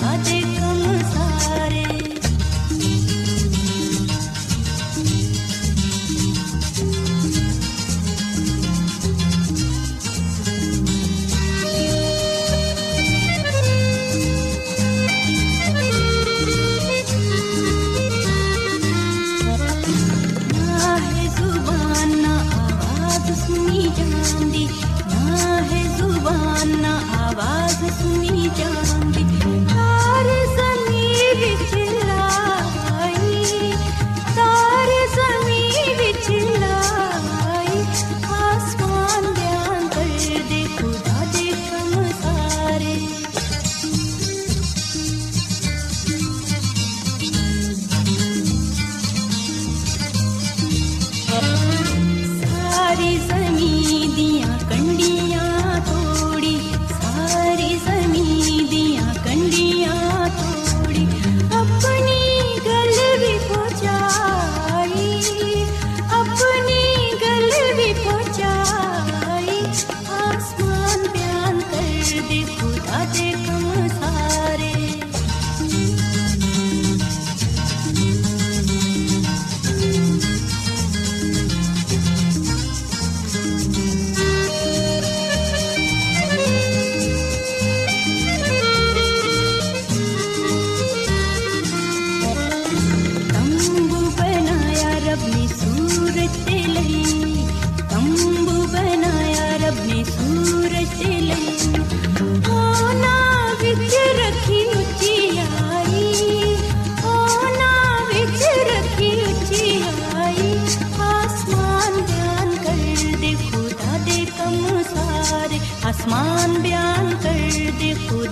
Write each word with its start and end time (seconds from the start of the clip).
Bhajan. 0.00 0.33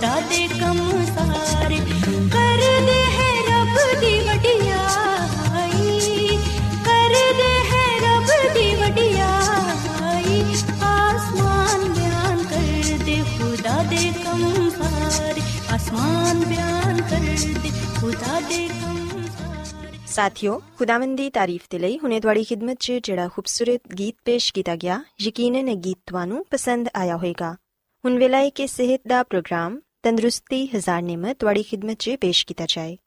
ਖੁਦਾ 0.03 0.21
ਦੇ 0.21 0.49
ਕੰਮ 0.61 1.05
ਸਾਰੇ। 1.05 1.77
ਕਰਦੇ 2.33 3.03
ਹੈ 3.03 3.29
ਰੱਬ 3.51 4.01
ਦੀ 4.01 4.21
ਵਡਿਆਈ। 4.21 6.01
ਕਰਦੇ 6.85 7.53
ਹੈ 7.71 7.85
ਰੱਬ 8.01 8.55
ਦੀ 8.55 8.75
ਵਡਿਆਈ। 8.75 10.41
ਆਸਮਾਨ 10.83 11.93
ਬਿਆਨ 11.93 12.43
ਕਰਦੇ, 12.43 13.23
ਖੁਦਾ 13.39 13.83
ਦੇ 13.83 14.13
ਕੰਮ 14.25 14.71
ਸਾਰੇ। 14.71 15.41
ਆਸਮਾਨ 15.75 16.45
ਬਿਆਨ 16.45 17.03
ਕਰਦੇ, 17.03 17.71
ਖੁਦਾ 18.01 18.41
ਦੇ 18.41 18.69
ਕੰਮ 18.69 19.23
ਸਾਥਿਓ, 20.07 20.63
ਖੁਦਾਵੰਦੀ 20.79 21.31
ਤਾਰੀਫ 21.31 21.63
ਤੇ 21.71 21.79
ਲਈ 21.79 21.99
ਹੁਣੇ 21.99 22.21
ਤੁਹਾਡੀ 22.21 22.43
ਖidmat 22.43 22.77
'ਚ 22.81 22.93
ਜਿਹੜਾ 22.93 23.29
ਖੂਬਸੂਰਤ 23.29 23.95
ਗੀਤ 23.99 24.17
ਪੇਸ਼ 24.25 24.55
ਕੀਤਾ 24.55 24.77
ਗਿਆ, 24.77 25.05
ਯਕੀਨਨ 25.21 25.69
ਇਹ 25.69 25.77
ਗੀਤ 25.77 25.99
ਤੁਹਾਨੂੰ 26.07 26.47
ਪਸੰਦ 26.51 26.89
ਆਇਆ 26.97 27.17
ਹੋਵੇਗਾ। 27.17 27.57
ਹੁਣ 28.05 28.19
ਵੇਲੇ 28.19 28.51
ਕਿ 28.51 28.67
ਸਿਹਤ 28.67 29.01
ਦਾ 29.09 29.23
ਪ੍ਰੋਗਰਾਮ 29.23 29.81
ਤੰਦਰੁਸਤੀ 30.04 30.66
ਹਜ਼ਾਰ 30.76 31.02
ਨਿਮਤ 31.02 31.38
ਤੁਹਾਡੀ 31.38 31.64
ਖidmat 31.64 31.96
'ਚ 31.96 32.16
ਪੇਸ਼ 32.16 32.46
ਕੀਤਾ 32.46 32.66
ਜਾਏ 32.70 32.98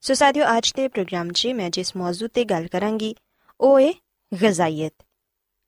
ਸੋ 0.00 0.14
ਸਾਥਿਓ 0.14 0.44
ਅੱਜ 0.58 0.72
ਦੇ 0.76 0.88
ਪ੍ਰੋਗਰਾਮ 0.88 1.30
'ਚ 1.30 1.46
ਮੈਂ 1.46 1.70
ਜਿਸ 1.70 1.96
ਮੌਜੂ 1.96 2.28
ਤੇ 2.28 2.44
ਗੱਲ 2.44 2.66
ਕਰਾਂਗੀ 2.66 3.14
ਉਹ 3.60 3.80
ਹੈ 3.80 3.92
ਗਜ਼ਾਈਅਤ 4.32 4.92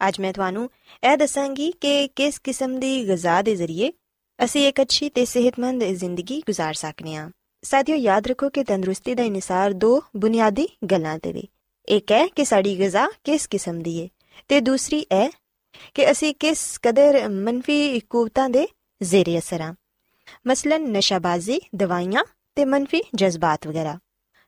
ਅੱਜ 0.00 0.20
ਮੈਂ 0.20 0.32
ਤੁਹਾਨੂੰ 0.32 0.70
ਇਹ 1.02 1.16
ਦੱਸਾਂਗੀ 1.16 1.72
ਕਿ 1.80 2.08
ਕਿਸ 2.08 2.38
ਕਿਸਮ 2.38 2.78
ਦੀ 2.80 3.08
ਗਜ਼ਾ 3.08 3.42
ਦੇ 3.42 3.56
ਜ਼ਰੀਏ 3.56 3.92
ਅਸੀਂ 4.44 4.68
ਇੱਕ 4.68 4.80
ਅੱਛੀ 4.82 5.08
ਤੇ 5.08 5.24
ਸਿਹਤਮੰਦ 5.24 5.84
ਜ਼ਿੰਦਗੀ 5.84 6.42
گزار 6.50 6.72
ਸਕਨੇ 6.72 7.16
ਹਾਂ 7.16 7.30
ਸਾਥੀਓ 7.64 7.96
ਯਾਦ 7.96 8.26
ਰੱਖੋ 8.26 8.48
ਕਿ 8.48 8.64
ਤੰਦਰੁਸਤੀ 8.64 9.14
ਦਾ 9.14 9.22
ਇਨਸਾਰ 9.22 9.72
ਦੋ 9.72 10.02
ਬੁਨਿਆਦੀ 10.16 10.68
ਗੱਲਾਂ 10.90 11.18
ਤੇ 11.18 11.32
ਵੇ 11.32 11.42
ਇੱਕ 11.88 12.12
ਹੈ 12.12 12.26
ਕਿ 12.26 12.44
ਸਾਡੀ 12.44 12.78
ਗਜ਼ਾ 12.80 13.06
ਕਿਸ 13.24 13.46
ਕਿਸਮ 13.46 13.82
ਦੀ 13.82 14.02
ਹੈ 14.02 14.08
ਤੇ 14.48 14.60
ਦੂਸਰੀ 14.60 15.06
ਹੈ 15.12 15.30
ਕਿ 15.94 16.10
ਅਸੀਂ 16.10 16.34
ਕਿਸ 16.34 16.78
ਕਦਰ 16.82 17.28
ਮੰਫੀ 17.28 18.00
ਕੂਵਤਾਂ 18.00 18.48
ਦੇ 18.48 18.68
ਜ਼ੇਰੇ 19.02 19.38
ਅਸਰ 19.38 19.60
ਹਾਂ 20.27 20.39
ਮਸਲਨ 20.47 20.91
ਨਸ਼ਾਬਾਜ਼ੀ 20.91 21.59
ਦਵਾਈਆਂ 21.75 22.23
ਤੇ 22.55 22.65
ਮਨਫੀ 22.65 23.01
ਜਜ਼ਬਾਤ 23.15 23.67
ਵਗੈਰਾ 23.67 23.99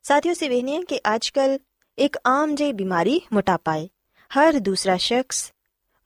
ਸਾਥੀਓ 0.03 0.33
ਸਿਵੇਨੇ 0.33 0.75
ਹੈ 0.75 0.81
ਕਿ 0.81 0.99
ਅੱਜਕੱਲ 1.15 1.59
ਇੱਕ 1.99 2.17
ਆਮ 2.27 2.55
ਜਿਹੀ 2.55 2.73
ਬਿਮਾਰੀ 2.73 3.21
ਮੋਟਾਪਾ 3.33 3.73
ਹੈ 3.73 3.87
ਹਰ 4.39 4.59
ਦੂਸਰਾ 4.59 4.97
ਸ਼ਖਸ 4.97 5.53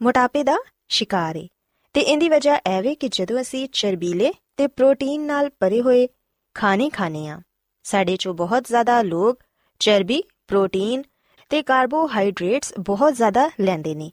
ਮੋਟਾਪੇ 0.02 0.44
ਦਾ 0.44 0.58
ਸ਼ਿਕਾਰ 0.90 1.38
ਹੈ 1.38 1.48
ਤੇ 1.94 2.02
ਇਹਦੀ 2.02 2.30
ਵਜ੍ਹਾ 2.30 2.60
ਐਵੇਂ 2.66 2.96
ਕਿ 2.96 3.08
ਜਦੋਂ 3.08 3.42
ਅਸੀਂ 3.42 3.70
ਚਰਬੀਲੇ 3.72 4.34
ਤੇ 4.58 4.68
ਪ੍ਰੋਟੀਨ 4.68 5.22
ਨਾਲ 5.22 5.50
ਭਰੇ 5.60 5.82
ਹੋਏ 5.82 6.08
ਖਾਣੇ 6.54 6.90
ਖਾਣੇ 6.90 7.28
ਆ 7.28 7.42
ਸਾਡੇ 7.84 8.18
ਚੋਂ 8.18 8.34
ਬਹੁਤ 8.34 8.68
ਜ਼ਿਆਦਾ 8.68 9.02
ਲੋਕ 9.02 9.40
ਚਰਬੀ 9.80 10.24
ਪ੍ਰੋਟੀਨ 10.48 11.04
ਤੇ 11.50 11.62
ਕਾਰਬੋਹਾਈਡਰੇਟਸ 11.62 12.74
ਬਹੁਤ 12.80 13.14
ਜ਼ਿਆਦਾ 13.14 13.50
ਲੈਂਦੇ 13.62 13.96
ਨੇ 13.96 14.12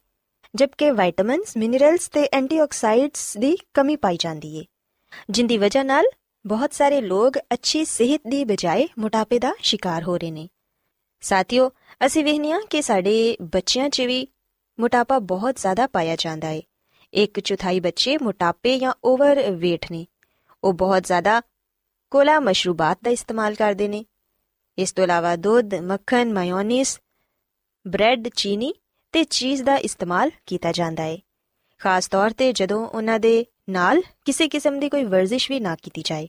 ਜਦਕਿ 0.57 0.91
ਵਿਟਾਮਿਨਸ 0.91 1.57
ਮਿਨਰਲਸ 1.57 2.09
ਤੇ 2.09 2.29
ਐਂਟੀਆਕਸਾਈਡਸ 2.33 3.37
ਦੀ 3.37 3.59
ਕਮੀ 3.75 3.97
ਪਾਈ 3.97 4.17
ਜਾਂਦੀ 4.17 4.57
ਏ 4.57 4.65
ਜਿੰਦੀ 5.31 5.59
ਵਜ੍ਹਾ 5.59 5.83
ਨਾਲ 5.83 6.05
ਬਹੁਤ 6.47 6.75
ਸਾਰੇ 6.75 7.01
ਲੋਕ 7.01 7.39
ਅੱਛੀ 7.39 7.85
ਸਿਹਤ 7.85 8.23
ਦੀ 8.29 8.45
ਬਜਾਏ 8.45 8.89
ਮੋਟਾਪੇ 8.99 9.39
ਦਾ 9.39 9.53
ਸ਼ਿਕਾਰ 9.59 10.03
ਹੋ 10.03 10.17
ਰਹੇ 10.17 10.31
ਨੇ। 10.31 10.49
ਸਾਥੀਓ, 11.21 11.71
ਅਸੀਂ 12.07 12.25
ਵੇਖਨੀਆ 12.25 12.61
ਕਿ 12.71 12.83
ਸਾਡੇ 12.83 13.37
ਬੱਚਿਆਂ 13.43 13.89
'ਚ 13.89 14.01
ਵੀ 14.01 14.29
ਮੋਟਾਪਾ 14.81 15.19
ਬਹੁਤ 15.19 15.57
ਜ਼ਿਆਦਾ 15.57 15.87
ਪਾਇਆ 15.87 16.17
ਜਾਂਦਾ 16.17 16.49
ਹੈ। 16.49 16.61
ਇੱਕ 17.15 17.41
ਚੌਥਾਈ 17.41 17.81
ਬੱਚੇ 17.81 18.19
ਮੋਟਾਪੇ 18.23 18.79
ਜਾਂ 18.79 18.93
ਓਵਰ 19.05 19.39
weight 19.49 19.89
ਨੇ। 19.93 20.07
ਉਹ 20.65 20.73
ਬਹੁਤ 20.73 21.03
ਜ਼ਿਆਦਾ 21.05 21.43
ਕੋਲਾ 22.11 22.41
ਮਸ਼ਰੂਬਾਤ 22.41 22.99
ਦਾ 23.05 23.11
ਇਸਤੇਮਾਲ 23.11 23.55
ਕਰਦੇ 23.55 23.89
ਨੇ। 23.89 24.05
ਇਸ 24.79 24.93
ਤੋਂ 24.93 25.05
ਇਲਾਵਾ 25.05 25.37
ਦੁੱਧ, 25.37 25.75
ਮੱਖਣ, 25.75 26.33
ਮਾਇਓਨੀਜ਼, 26.33 26.99
ਬ੍ਰੈਡ, 27.89 28.29
ਚੀਨੀ 28.29 28.75
ਤੇ 29.13 29.25
ਚੀਜ਼ 29.25 29.63
ਦਾ 29.63 29.77
ਇਸਤੇਮਾਲ 29.77 30.31
ਕੀਤਾ 30.47 30.73
ਜਾਂਦਾ 30.73 31.03
ਹੈ। 31.03 31.19
ਖਾਸ 31.79 32.09
ਤੌਰ 32.09 32.31
ਤੇ 32.31 32.53
ਜਦੋਂ 32.53 32.89
ਉਹਨਾਂ 32.89 33.21
ਦੇ 33.21 33.47
ਨਾਲ 33.70 34.02
ਕਿਸੇ 34.26 34.48
ਕਿਸਮ 34.48 34.80
ਦੀ 34.80 34.90
ਕੋਈ 34.90 35.04
ਵਰਜ਼ਿਸ਼ 35.04 35.50
ਵੀ 35.52 35.60
ਨਾ 35.60 35.76
ਕੀਤੀ 35.76 36.02
ਜਾਏ 36.06 36.28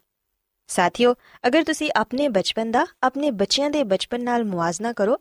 ਸਾਥੀਓ 0.71 1.15
ਅਗਰ 1.47 1.65
ਤੁਸੀਂ 1.65 1.91
ਆਪਣੇ 1.97 2.29
ਬਚਪਨ 2.29 2.71
ਦਾ 2.71 2.87
ਆਪਣੇ 3.03 3.31
ਬੱਚਿਆਂ 3.31 3.71
ਦੇ 3.71 3.83
ਬਚਪਨ 3.85 4.23
ਨਾਲ 4.23 4.45
ਮੁਆਜ਼ਨਾ 4.45 4.93
ਕਰੋ 4.93 5.17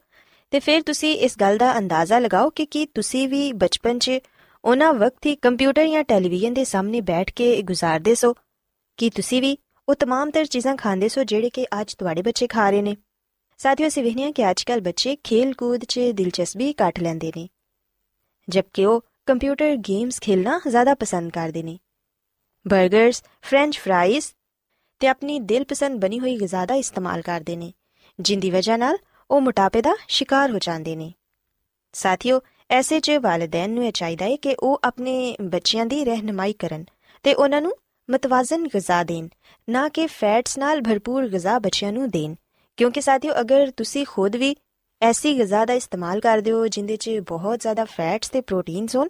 ਤੇ 0.51 0.59
ਫਿਰ 0.59 0.81
ਤੁਸੀਂ 0.81 1.15
ਇਸ 1.17 1.37
ਗੱਲ 1.39 1.57
ਦਾ 1.57 1.77
ਅੰਦਾਜ਼ਾ 1.77 2.19
ਲਗਾਓ 2.19 2.49
ਕਿ 2.49 2.65
ਕੀ 2.65 2.85
ਤੁਸੀਂ 2.85 3.27
ਵੀ 3.29 3.51
ਬਚਪਨ 3.53 3.99
'ਚ 3.99 4.19
ਉਹਨਾਂ 4.63 4.93
ਵਕਤ 4.93 5.25
ਹੀ 5.25 5.35
ਕੰਪਿਊਟਰ 5.35 5.87
ਜਾਂ 5.87 6.03
ਟੈਲੀਵਿਜ਼ਨ 6.03 6.53
ਦੇ 6.53 6.63
ਸਾਹਮਣੇ 6.63 7.01
ਬੈਠ 7.01 7.31
ਕੇ 7.31 7.61
ਗੁਜ਼ਾਰਦੇ 7.61 8.15
ਸੋ 8.15 8.33
ਕੀ 8.99 9.09
ਤੁਸੀਂ 9.09 9.41
ਵੀ 9.41 9.57
ਉਹ 9.87 9.95
तमाम 9.95 10.31
ਤਰ 10.31 10.45
ਚੀਜ਼ਾਂ 10.45 10.75
ਖਾਂਦੇ 10.75 11.07
ਸੋ 11.07 11.23
ਜਿਹੜੇ 11.23 11.49
ਕਿ 11.49 11.65
ਅੱਜ 11.81 11.93
ਤੁਹਾਡੇ 11.93 12.21
ਬੱਚੇ 12.21 12.47
ਖਾ 12.47 12.69
ਰਹੇ 12.69 12.81
ਨੇ 12.81 12.95
ਸਾਥੀਓ 13.59 13.87
ਅਸੀਂ 13.87 14.03
ਵੇਖਦੇ 14.03 14.23
ਹਾਂ 14.23 14.31
ਕਿ 14.31 14.49
ਅੱਜਕੱਲ 14.49 14.81
ਬੱਚੇ 14.81 15.15
ਖੇਲ 15.23 15.53
ਕੂਦ 15.53 15.83
'ਚ 15.85 16.11
ਦਿਲਚਸਪੀ 16.13 16.73
ਘੱਟ 16.81 16.99
ਲੈਂਦੇ 16.99 17.31
ਨੇ 17.37 17.47
ਜਦਕਿ 18.47 18.85
ਉਹ 18.85 19.01
ਕੰਪਿਊਟਰ 19.27 19.75
ਗੇਮਸ 19.89 20.19
ਖੇਲਣਾ 20.19 20.59
ਜ਼ਿਆਦਾ 20.69 20.93
ਪਸੰਦ 20.95 21.31
ਕਰਦੇ 21.31 21.63
ਨੇ 21.63 21.77
버ਗਰਸ 22.66 23.22
ਫ੍ਰੈਂਚ 23.42 23.78
ਫਰਾਈਜ਼ 23.78 24.26
ਤੇ 25.00 25.08
ਆਪਣੀ 25.08 25.38
ਦਿਲਪਸੰਦ 25.40 26.00
ਬਣੀ 26.00 26.20
ਹੋਈ 26.20 26.40
ਗਿਜ਼ਾ 26.40 26.66
ਦਾ 26.66 26.74
ਇਸਤੇਮਾਲ 26.74 27.22
ਕਰਦੇ 27.22 27.56
ਨੇ, 27.56 27.72
ਜਿੰਦੀ 28.20 28.50
ਵਜ੍ਹਾ 28.50 28.76
ਨਾਲ 28.76 28.96
ਉਹ 29.30 29.40
ਮੋਟਾਪੇ 29.40 29.82
ਦਾ 29.82 29.94
ਸ਼ਿਕਾਰ 30.08 30.50
ਹੋ 30.50 30.58
ਜਾਂਦੇ 30.58 30.96
ਨੇ। 30.96 31.12
ਸਾਥੀਓ, 31.92 32.40
ਐਸੇ 32.70 33.00
'ਚ 33.00 33.10
ਵਾਲਿਦੈਨ 33.10 33.70
ਨੂੰ 33.70 33.86
ਇਹ 33.86 33.92
ਚਾਹੀਦਾ 33.92 34.24
ਹੈ 34.24 34.36
ਕਿ 34.36 34.56
ਉਹ 34.60 34.80
ਆਪਣੇ 34.84 35.36
ਬੱਚਿਆਂ 35.42 35.86
ਦੀ 35.86 36.04
ਰਹਿਨਮਾਈ 36.04 36.52
ਕਰਨ 36.52 36.84
ਤੇ 37.22 37.34
ਉਹਨਾਂ 37.34 37.62
ਨੂੰ 37.62 37.72
ਮਤਵਾਜ਼ਨ 38.10 38.66
ਗਿਜ਼ਾ 38.66 39.04
ਦੇਣ, 39.04 39.28
ਨਾ 39.68 39.88
ਕਿ 39.88 40.06
ਫੈਟਸ 40.06 40.58
ਨਾਲ 40.58 40.80
ਭਰਪੂਰ 40.80 41.28
ਗਿਜ਼ਾ 41.28 41.58
ਬੱਚਿਆਂ 41.58 41.92
ਨੂੰ 41.92 42.10
ਦੇਣ। 42.10 42.34
ਕਿਉਂਕਿ 42.76 43.00
ਸਾਥੀਓ, 43.00 43.32
ਅਗਰ 43.40 43.70
ਤੁਸੀਂ 43.70 44.06
ਖੁਦ 44.08 44.36
ਵੀ 44.36 44.56
ਐਸੀ 45.02 45.38
ਗਿਜ਼ਾ 45.38 45.64
ਦਾ 45.64 45.72
ਇਸਤੇਮਾਲ 45.72 46.20
ਕਰਦੇ 46.20 46.52
ਹੋ 46.52 46.66
ਜਿੰਦੇ 46.68 46.96
'ਚ 46.96 47.10
ਬਹੁਤ 47.10 47.60
ਜ਼ਿਆਦਾ 47.60 47.84
ਫੈਟਸ 47.84 48.30
ਤੇ 48.30 48.40
ਪ੍ਰੋਟੀਨਸ 48.40 48.96
ਹੋਣ 48.96 49.08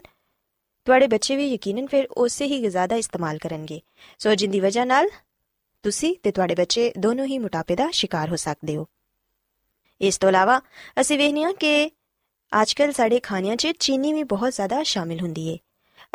ਤੁਹਾਡੇ 0.85 1.07
ਬੱਚੇ 1.07 1.35
ਵੀ 1.35 1.53
ਯਕੀਨਨ 1.53 1.87
ਫਿਰ 1.87 2.07
ਉਸੇ 2.07 2.45
ਹੀ 2.45 2.61
ਗਿਜ਼ਾ 2.61 2.87
ਦਾ 2.87 2.95
ਇਸਤੇਮਾਲ 2.95 3.37
ਕਰਨਗੇ। 3.37 3.81
ਸੋ 4.19 4.35
ਜਿੰਦੀ 4.35 4.59
ਵਜ੍ਹਾ 4.59 4.85
ਨਾਲ 4.85 5.09
ਤੁਸੀਂ 5.83 6.15
ਤੇ 6.23 6.31
ਤੁਹਾਡੇ 6.31 6.55
ਬੱਚੇ 6.55 6.93
ਦੋਨੋਂ 6.97 7.25
ਹੀ 7.25 7.37
ਮੋਟਾਪੇ 7.37 7.75
ਦਾ 7.75 7.89
ਸ਼ਿਕਾਰ 7.91 8.29
ਹੋ 8.29 8.35
ਸਕਦੇ 8.35 8.75
ਹੋ। 8.75 8.87
ਇਸ 10.01 10.17
ਤੋਂ 10.17 10.29
ਇਲਾਵਾ 10.29 10.61
ਅਸੀਂ 11.01 11.17
ਵੇਖਦੇ 11.17 11.43
ਹਾਂ 11.43 11.53
ਕਿ 11.53 11.91
ਅੱਜਕੱਲ 12.61 12.91
ਸਾਡੇ 12.91 13.19
ਖਾਣਿਆਂ 13.19 13.55
'ਚ 13.55 13.67
ਚੀਨੀ 13.79 14.13
ਵੀ 14.13 14.23
ਬਹੁਤ 14.23 14.53
ਜ਼ਿਆਦਾ 14.53 14.83
ਸ਼ਾਮਿਲ 14.83 15.19
ਹੁੰਦੀ 15.19 15.53
ਹੈ 15.53 15.57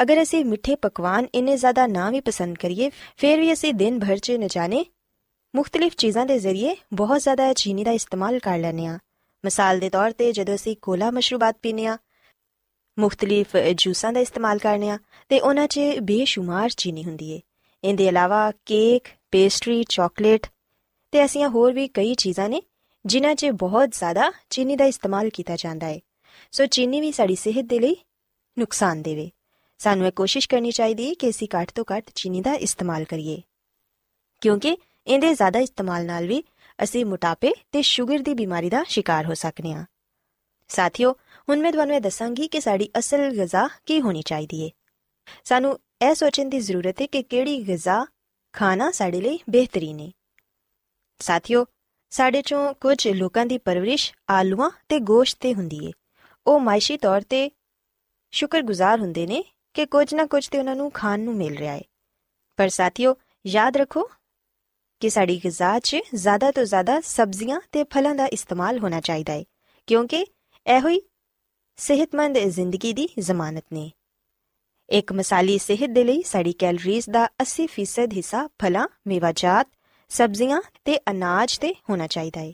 ਅਗਰ 0.03 0.23
ਅਸੀਂ 0.23 0.45
ਮਿੱਠੇ 0.45 0.75
ਪਕਵਾਨ 0.75 1.27
ਇੰਨੇ 1.35 1.57
ਜ਼ਿਆਦਾ 1.57 1.87
ਨਾ 1.87 2.11
ਵੀ 2.11 2.21
ਪਸੰਦ 2.21 2.59
ਕਰੀਏ, 2.59 2.91
ਫਿਰ 3.17 3.41
ਵੀ 3.41 3.53
ਅਸੀਂ 3.53 3.75
ਦਿਨ 3.75 3.99
ਭਰ 3.99 4.19
'ਚ 4.19 4.33
न 4.33 4.47
ਜਾਣੇ 4.47 4.87
ਮੁxtਲਿਫ 5.57 5.97
ਚੀਜ਼ਾਂ 5.97 6.27
ਦੇ 6.27 6.39
ਜ਼ਰੀਏ 6.39 6.77
ਬਹੁਤ 6.93 7.21
ਜ਼ਿਆਦਾ 7.21 7.53
ਚੀਨੀ 7.53 7.85
ਦਾ 7.85 7.91
ਇਸਤੇਮਾਲ 7.91 8.39
ਕਰ 8.39 8.59
ਲੈਂਦੇ 8.59 8.87
ਆ 8.87 8.99
ਮਿਸਾਲ 9.45 9.79
ਦੇ 9.79 9.91
ਤੌਰ 9.91 10.11
ਤੇ 10.11 10.33
ਜਦੋਂ 10.33 10.55
ਅਸੀਂ 10.55 10.77
ਕੋਲਾ 10.83 11.11
ਮਸ਼ਰੂਬਾਤ 11.11 11.57
ਪੀਨੇ 11.63 11.87
ਆ 11.87 11.99
ਮੁxtਲਿਫ 12.99 13.57
ਜੂਸਾਂ 13.75 14.13
ਦਾ 14.13 14.21
ਇਸਤੇਮਾਲ 14.21 14.59
ਕਰਨੇ 14.59 14.91
ਆ 14.91 14.99
ਤੇ 15.29 15.41
ਉਹਨਾਂ 15.41 15.67
'ਚ 15.69 15.81
ਬੇਸ਼ੁਮਾਰ 16.03 16.71
ਚੀਨੀ 16.71 17.05
ਹੁੰਦੀ 17.05 17.31
ਏ। 17.31 17.41
ਇਹਦੇ 17.85 18.07
ਇਲਾਵਾ 18.07 18.51
ਕੇਕ, 18.67 19.09
ਪੇਸਟਰੀ, 19.31 19.85
ਚਾਕਲੇਟ 19.89 20.47
ਤੇ 21.13 21.19
ਐਸੀਆਂ 21.19 21.49
ਹੋਰ 21.49 21.73
ਵੀ 21.73 21.89
ਕਈ 21.89 22.15
ਚੀਜ਼ਾਂ 22.15 22.49
ਨੇ 22.49 22.63
ਜਿਨ੍ਹਾਂ 23.07 23.35
'ਚ 23.35 23.47
ਬਹੁਤ 23.47 23.91
ਜ਼ਿਆਦਾ 23.91 24.33
ਚੀਨੀ 24.51 24.77
ਦਾ 24.77 24.85
ਇਸਤੇਮਾਲ 24.85 25.29
ਕੀਤਾ 25.31 25.57
ਜਾਂਦਾ 25.57 25.87
ਹੈ 25.87 26.01
ਸੋ 26.53 26.67
ਚੀਨੀ 26.67 27.01
ਵੀ 27.01 27.13
ਸਾਡੀ 27.13 27.35
ਸਿਹਤ 27.35 27.65
ਦੇ 27.65 27.79
ਲਈ 27.79 27.97
ਨੁਕਸਾਨ 28.59 29.03
ਦੇਵੇ। 29.03 29.31
ਸਾਨੂੰ 29.79 30.07
ਇਹ 30.07 30.13
ਕੋਸ਼ਿਸ਼ 30.13 30.49
ਕਰਨੀ 30.49 30.71
ਚਾਹੀਦੀ 30.71 31.09
ਹੈ 31.09 31.15
ਕਿ 31.15 31.31
ਅਸੀਂ 31.31 31.49
ਘੱਟ 31.57 31.71
ਤੋਂ 31.75 31.85
ਘੱਟ 31.97 32.11
ਚੀਨੀ 32.15 32.41
ਦਾ 32.41 32.55
ਇਸਤੇਮਾਲ 32.55 33.05
ਕਰੀਏ। 33.05 33.43
ਕਿਉਂਕਿ 34.41 34.77
ਇਹਦੇ 35.07 35.35
ਜ਼ਿਆਦਾ 35.35 35.59
ਇਸਤੇਮਾਲ 35.59 36.07
ਨਾਲ 36.07 36.27
ਵੀ 36.27 36.43
ਅਸੀਂ 36.83 37.05
ਮੋਟਾਪੇ 37.05 37.53
ਤੇ 37.73 37.83
ਸ਼ੂਗਰ 37.83 38.19
ਦੀ 38.19 38.35
ਬਿਮਾਰੀ 38.35 38.71
ਦਾ 38.71 38.85
ਸ਼ਿਕਾਰ 38.89 39.27
ਹੋ 39.27 39.35
ਸਕਨੇ 39.35 39.73
ਹਾਂ 39.73 39.85
ਸਾਥੀਓ 40.69 41.15
ਹੁਣ 41.49 41.61
ਮੈਂ 41.61 41.73
ਤੁਹਾਨੂੰ 41.73 41.97
ਇਹ 41.97 42.01
ਦੱਸਾਂਗੀ 42.01 42.47
ਕਿ 42.49 42.61
ਸਾਡੀ 42.61 42.89
ਅਸਲ 42.99 43.31
ਗਿਜ਼ਾ 43.31 43.69
ਕੀ 43.87 44.01
ਹੋਣੀ 44.01 44.23
ਚਾਹੀਦੀ 44.23 44.65
ਹੈ 44.65 44.71
ਸਾਨੂੰ 45.45 45.79
ਇਹ 46.03 46.15
ਸੋਚਣ 46.15 46.49
ਦੀ 46.49 46.61
ਜ਼ਰੂਰਤ 46.61 47.01
ਹੈ 47.03 47.07
ਕਿ 47.07 47.23
ਕਿਹੜੀ 47.23 47.59
ਗਿਜ਼ਾ 47.67 48.05
ਖਾਣਾ 48.55 48.91
ਸਾਡੇ 48.91 49.21
ਲਈ 49.21 49.39
ਬਿਹਤਰੀਨ 49.51 50.01
ਹੈ 50.01 50.11
ਸਾਥੀਓ 51.21 51.65
ਸਾਡੇ 52.13 52.43
ਚੋਂ 52.43 52.73
ਕੁਝ 52.75 53.07
ਲੋਕਾਂ 53.09 53.47
ਦੀ 53.47 53.59
ਪਰਵਰਿਸ਼ 53.59 54.13
ਆਲੂਆਂ 54.31 54.71
ਤੇ 54.89 54.99
ਗੋਸ਼ਤ 55.05 55.39
ਤੇ 55.41 55.55
ਹੁੰਦੀ 55.55 55.87
ਏ 55.87 55.93
ਉਹ 56.47 56.61
ਮਾਇਸ਼ੀ 56.61 56.97
ਤੌਰ 56.97 57.23
ਤੇ 57.31 57.51
ਸ਼ੁਕਰਗੁਜ਼ਾਰ 58.33 59.01
ਹੁੰਦੇ 59.01 59.27
ਨੇ 59.27 59.43
ਕਿ 59.75 59.87
ਕੁਝ 59.87 60.15
ਨਾ 60.15 60.27
ਕੁਝ 60.27 60.47
ਤੇ 60.49 60.59
ਉਹਨਾਂ 60.59 60.77
ਨੂੰ 60.77 60.91
ਖਾਣ 60.91 61.21
ਨੂੰ 61.21 61.35
ਮਿਲ 61.35 61.57
ਰਿਹਾ 61.57 61.73
ਹੈ 61.73 61.83
ਪਰ 62.59 62.69
ਸਾਥੀਓ 62.69 63.15
ਯਾਦ 63.45 63.77
ਰੱਖੋ 63.77 64.09
ਕਿ 65.03 65.09
ਸਾਡੀ 65.11 65.41
ਗਿਜ਼ਾ 65.45 65.79
'ਚ 65.79 65.97
ਜ਼ਿਆਦਾ 66.15 66.51
ਤੋਂ 66.51 66.65
ਜ਼ਿਆਦਾ 66.65 67.01
ਸਬਜ਼ੀਆਂ 67.01 67.61
ਤੇ 67.73 67.85
ਫਲਾਂ 67.85 68.15
ਦਾ 68.15 68.27
ਇਸਤੇਮਾਲ 68.33 68.79
ਹੋਣਾ 68.79 69.01
ਚਾਹੀਦਾ 69.01 69.33
ਹੈ 69.33 69.45
ਕਿਉਂਕਿ 69.89 70.25
ਇਹੋ 70.67 70.89
ਹੀ 70.89 71.01
ਸਿਹਤਮੰਦ 71.79 72.39
ਜ਼ਿੰਦਗੀ 72.39 72.93
ਦੀ 72.93 73.09
ਜ਼ਮਾਨਤ 73.19 73.65
ਨੇ। 73.73 73.91
ਇੱਕ 74.89 75.13
ਮਿਸਾਲੀ 75.13 75.59
ਸਿਹਤ 75.59 75.91
ਦੇ 75.91 76.05
ਲਈ 76.05 76.23
ਸਾਡੀ 76.23 76.53
ਕੈਲਰੀਜ਼ 76.53 77.11
ਦਾ 77.11 77.29
80% 77.43 78.13
ਹਿੱਸਾ 78.13 78.49
ਫਲਾਂ 78.63 78.87
ਮੇਵਾਜਾਤ 79.07 79.69
ਸਬਜ਼ੀਆਂ 80.09 80.61
ਤੇ 80.85 80.99
ਅਨਾਜ 81.11 81.59
ਤੇ 81.59 81.75
ਹੋਣਾ 81.91 82.07
ਚਾਹੀਦਾ 82.07 82.41
ਹੈ 82.41 82.53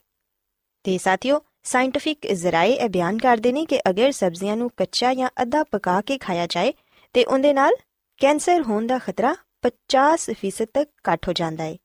ਤੇ 0.84 0.98
ਸਾਥੀਓ 0.98 1.40
ਸਾਇੰਟਿਫਿਕ 1.64 2.26
ਜ਼ਰਾਏ 2.32 2.72
ਇਹ 2.72 2.88
ਬਿਆਨ 2.88 3.18
ਕਰਦੇ 3.18 3.52
ਨੇ 3.52 3.64
ਕਿ 3.64 3.80
ਅਗਰ 3.90 4.12
ਸਬਜ਼ੀਆਂ 4.12 4.56
ਨੂੰ 4.56 4.70
ਕੱਚਾ 4.76 5.14
ਜਾਂ 5.14 5.28
ਅੱਧਾ 5.42 5.62
ਪਕਾ 5.64 6.00
ਕੇ 6.00 6.18
ਖਾਇਆ 6.18 6.46
ਜਾਏ, 6.46 6.72
ਤੇ 7.14 7.24
ਉਹਦੇ 7.24 7.52
ਨਾਲ 7.52 7.72
ਕੈਂਸਰ 8.20 8.62
ਹੋਣ 8.62 8.86
ਦਾ 8.86 8.98
ਖਤਰਾ 8.98 9.34
50% 9.62 10.66
ਤੱਕ 10.74 10.90
ਘਟ 11.10 11.28
ਹੋ 11.28 11.32
ਜਾਂਦਾ 11.32 11.64
ਹੈ 11.64 11.76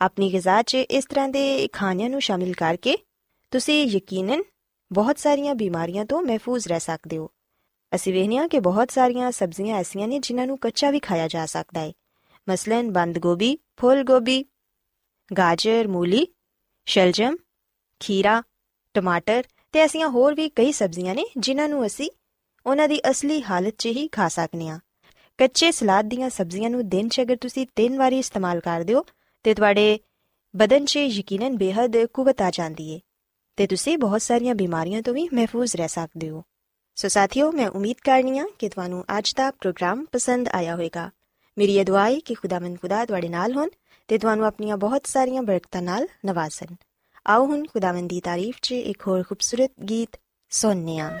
ਆਪਣੀ 0.00 0.32
ਗਿਜ਼ਾ 0.32 0.62
'ਚ 0.62 0.74
ਇਸ 0.74 1.04
ਤਰ੍ਹਾਂ 1.04 1.28
ਦੇ 1.28 1.68
ਖਾਣਿਆਂ 1.72 2.10
ਨੂੰ 2.10 2.20
ਸ਼ਾਮਿਲ 2.20 2.52
ਕਰਕੇ 2.54 2.96
ਤੁਸੀਂ 3.52 3.86
ਯਕੀਨਨ 3.86 4.42
ਬਹੁਤ 4.92 5.18
ਸਾਰੀਆਂ 5.18 5.54
ਬਿਮਾਰੀਆਂ 5.54 6.04
ਤੋਂ 6.04 6.22
ਮਹਿਫੂਜ਼ 6.22 6.68
ਰਹਿ 6.68 6.80
ਸਕਦੇ 6.80 7.18
ਹੋ। 7.18 7.30
ਅਸੀਂ 7.94 8.12
ਵੇਖਦੇ 8.12 8.36
ਹਾਂ 8.36 8.48
ਕਿ 8.48 8.60
ਬਹੁਤ 8.60 8.90
ਸਾਰੀਆਂ 8.90 9.30
ਸਬਜ਼ੀਆਂ 9.32 9.76
ਐਸੀਆਂ 9.76 10.08
ਨੇ 10.08 10.18
ਜਿਨ੍ਹਾਂ 10.18 10.46
ਨੂੰ 10.46 10.58
ਕੱਚਾ 10.58 10.90
ਵੀ 10.90 11.00
ਖਾਇਆ 11.00 11.28
ਜਾ 11.28 11.46
ਸਕਦਾ 11.46 11.80
ਹੈ। 11.80 11.92
ਮਸਲਨ 12.48 12.90
ਬੰਦ 12.92 13.18
ਗੋਭੀ, 13.18 13.58
ਫੁੱਲ 13.76 14.02
ਗੋਭੀ, 14.04 14.44
ਗਾਜਰ, 15.38 15.88
ਮੂਲੀ, 15.88 16.26
ਸ਼ਲਜਮ, 16.86 17.36
ਖੀਰਾ, 18.00 18.42
ਟਮਾਟਰ 18.94 19.44
ਤੇ 19.72 19.78
ਐਸੀਆਂ 19.78 20.08
ਹੋਰ 20.08 20.34
ਵੀ 20.34 20.48
ਕਈ 20.48 20.72
ਸਬਜ਼ੀਆਂ 20.72 21.14
ਨੇ 21.14 21.24
ਜਿਨ੍ਹਾਂ 21.36 21.68
ਨੂੰ 21.68 21.86
ਅਸੀਂ 21.86 22.10
ਉਹਨਾਂ 22.66 22.88
ਦੀ 22.88 23.00
ਅਸਲੀ 23.10 23.42
ਹਾਲਤ 23.42 23.74
'ਚ 23.78 23.86
ਹੀ 23.86 24.08
ਖਾ 24.08 24.28
ਸਕਨੇ 24.28 24.68
ਆ 24.68 24.78
ਕੱਚੇ 25.38 25.70
ਸਲਾਦ 25.70 26.04
ਦੀਆਂ 26.04 26.30
ਸਬਜ਼ੀਆਂ 26.30 26.70
ਨੂੰ 26.70 26.88
ਦਿਨ 26.88 27.08
'ਚ 27.08 27.20
ਅਗਰ 27.20 27.36
ਤੁਸੀਂ 27.36 27.66
ਤਿੰਨ 27.76 27.98
ਵਾਰੀ 27.98 28.18
ਇਸਤੇਮਾਲ 28.18 28.60
ਕਰਦੇ 28.60 28.94
ਹੋ 28.94 29.04
ਤੇ 29.44 29.54
ਤੁਹਾਡੇ 29.54 29.98
ਬਦਨ 30.56 30.84
'ਚ 30.84 30.96
ਯਕੀਨਨ 30.96 31.56
ਬੇਹੱਦ 31.56 32.04
ਕੁਵਤ 32.04 32.42
ਆ 32.42 32.50
ਜਾਂਦੀ 32.50 32.90
ਏ। 32.90 33.00
ਤੇ 33.56 33.66
ਤੁਸੀਂ 33.66 33.98
ਬਹੁਤ 33.98 34.22
ਸਾਰੀਆਂ 34.22 34.54
ਬਿਮਾਰੀਆਂ 34.54 35.02
ਤੋਂ 35.02 35.14
ਵੀ 35.14 35.28
ਮਹਿਫੂਜ਼ 35.34 35.76
ਰਹਿ 35.76 35.88
ਸਕਦੇ 35.88 36.30
ਹੋ। 36.30 36.42
ਸੋ 36.94 37.08
ਸਾਥੀਓ, 37.08 37.52
ਮੈਂ 37.52 37.68
ਉਮੀਦ 37.68 37.96
ਕਰਨੀ 38.04 38.38
ਆ 38.38 38.46
ਕਿ 38.58 38.68
ਤੁਹਾਨੂੰ 38.68 39.04
ਅੱਜ 39.18 39.34
ਦਾ 39.36 39.50
ਪ੍ਰੋਗਰਾਮ 39.50 40.04
ਪਸੰਦ 40.12 40.48
ਆਇਆ 40.48 40.74
ਹੋਵੇਗਾ। 40.74 41.10
ਮੇਰੀ 41.58 41.76
ਇਹ 41.76 41.84
ਦੁਆ 41.84 42.10
ਹੈ 42.10 42.18
ਕਿ 42.18 42.34
ਖੁਦਾਵੰਦ 42.34 42.78
ਖੁਦਾ 42.80 43.04
ਤੁਹਾਡੇ 43.04 43.28
ਨਾਲ 43.28 43.52
ਹੋਣ 43.52 43.68
ਤੇ 44.08 44.18
ਤੁਹਾਨੂੰ 44.18 44.46
ਆਪਣੀਆਂ 44.46 44.76
ਬਹੁਤ 44.76 45.06
ਸਾਰੀਆਂ 45.06 45.42
ਬਰਕਤਾਂ 45.42 45.82
ਨਾਲ 45.82 46.08
ਨਵਾਜ਼ਣ। 46.24 46.74
ਆਓ 47.26 47.46
ਹੁਣ 47.46 47.64
ਖੁਦਾਵੰਦ 47.64 48.10
ਦੀ 48.10 48.20
ਤਾਰੀਫ 48.20 48.56
'ਚ 48.62 48.72
ਇੱਕ 48.72 49.02
ਹੋਰ 49.06 49.22
ਖੂਬਸੂਰਤ 49.22 49.72
ਗੀਤ 49.88 50.20
ਸੁਣਨੇ 50.50 50.98
ਆ 50.98 51.20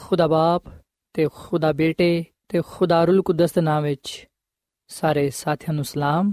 ਖੁਦਾ 0.00 0.26
ਬਾਪ 0.26 0.62
ਤੇ 1.12 1.28
ਖੁਦਾ 1.34 1.72
ਬੇਟੇ 1.72 2.24
ਤੇ 2.48 2.62
ਖੁਦਾ 2.66 3.04
ਰੂਲ 3.04 3.22
ਕੁਦਸ 3.22 3.52
ਦੇ 3.52 3.60
ਨਾਮ 3.60 3.82
ਵਿੱਚ 3.82 4.26
ਸਾਰੇ 4.88 5.30
ਸਾਥੀਆਂ 5.30 5.74
ਨੂੰ 5.74 5.84
ਸਲਾਮ। 5.84 6.32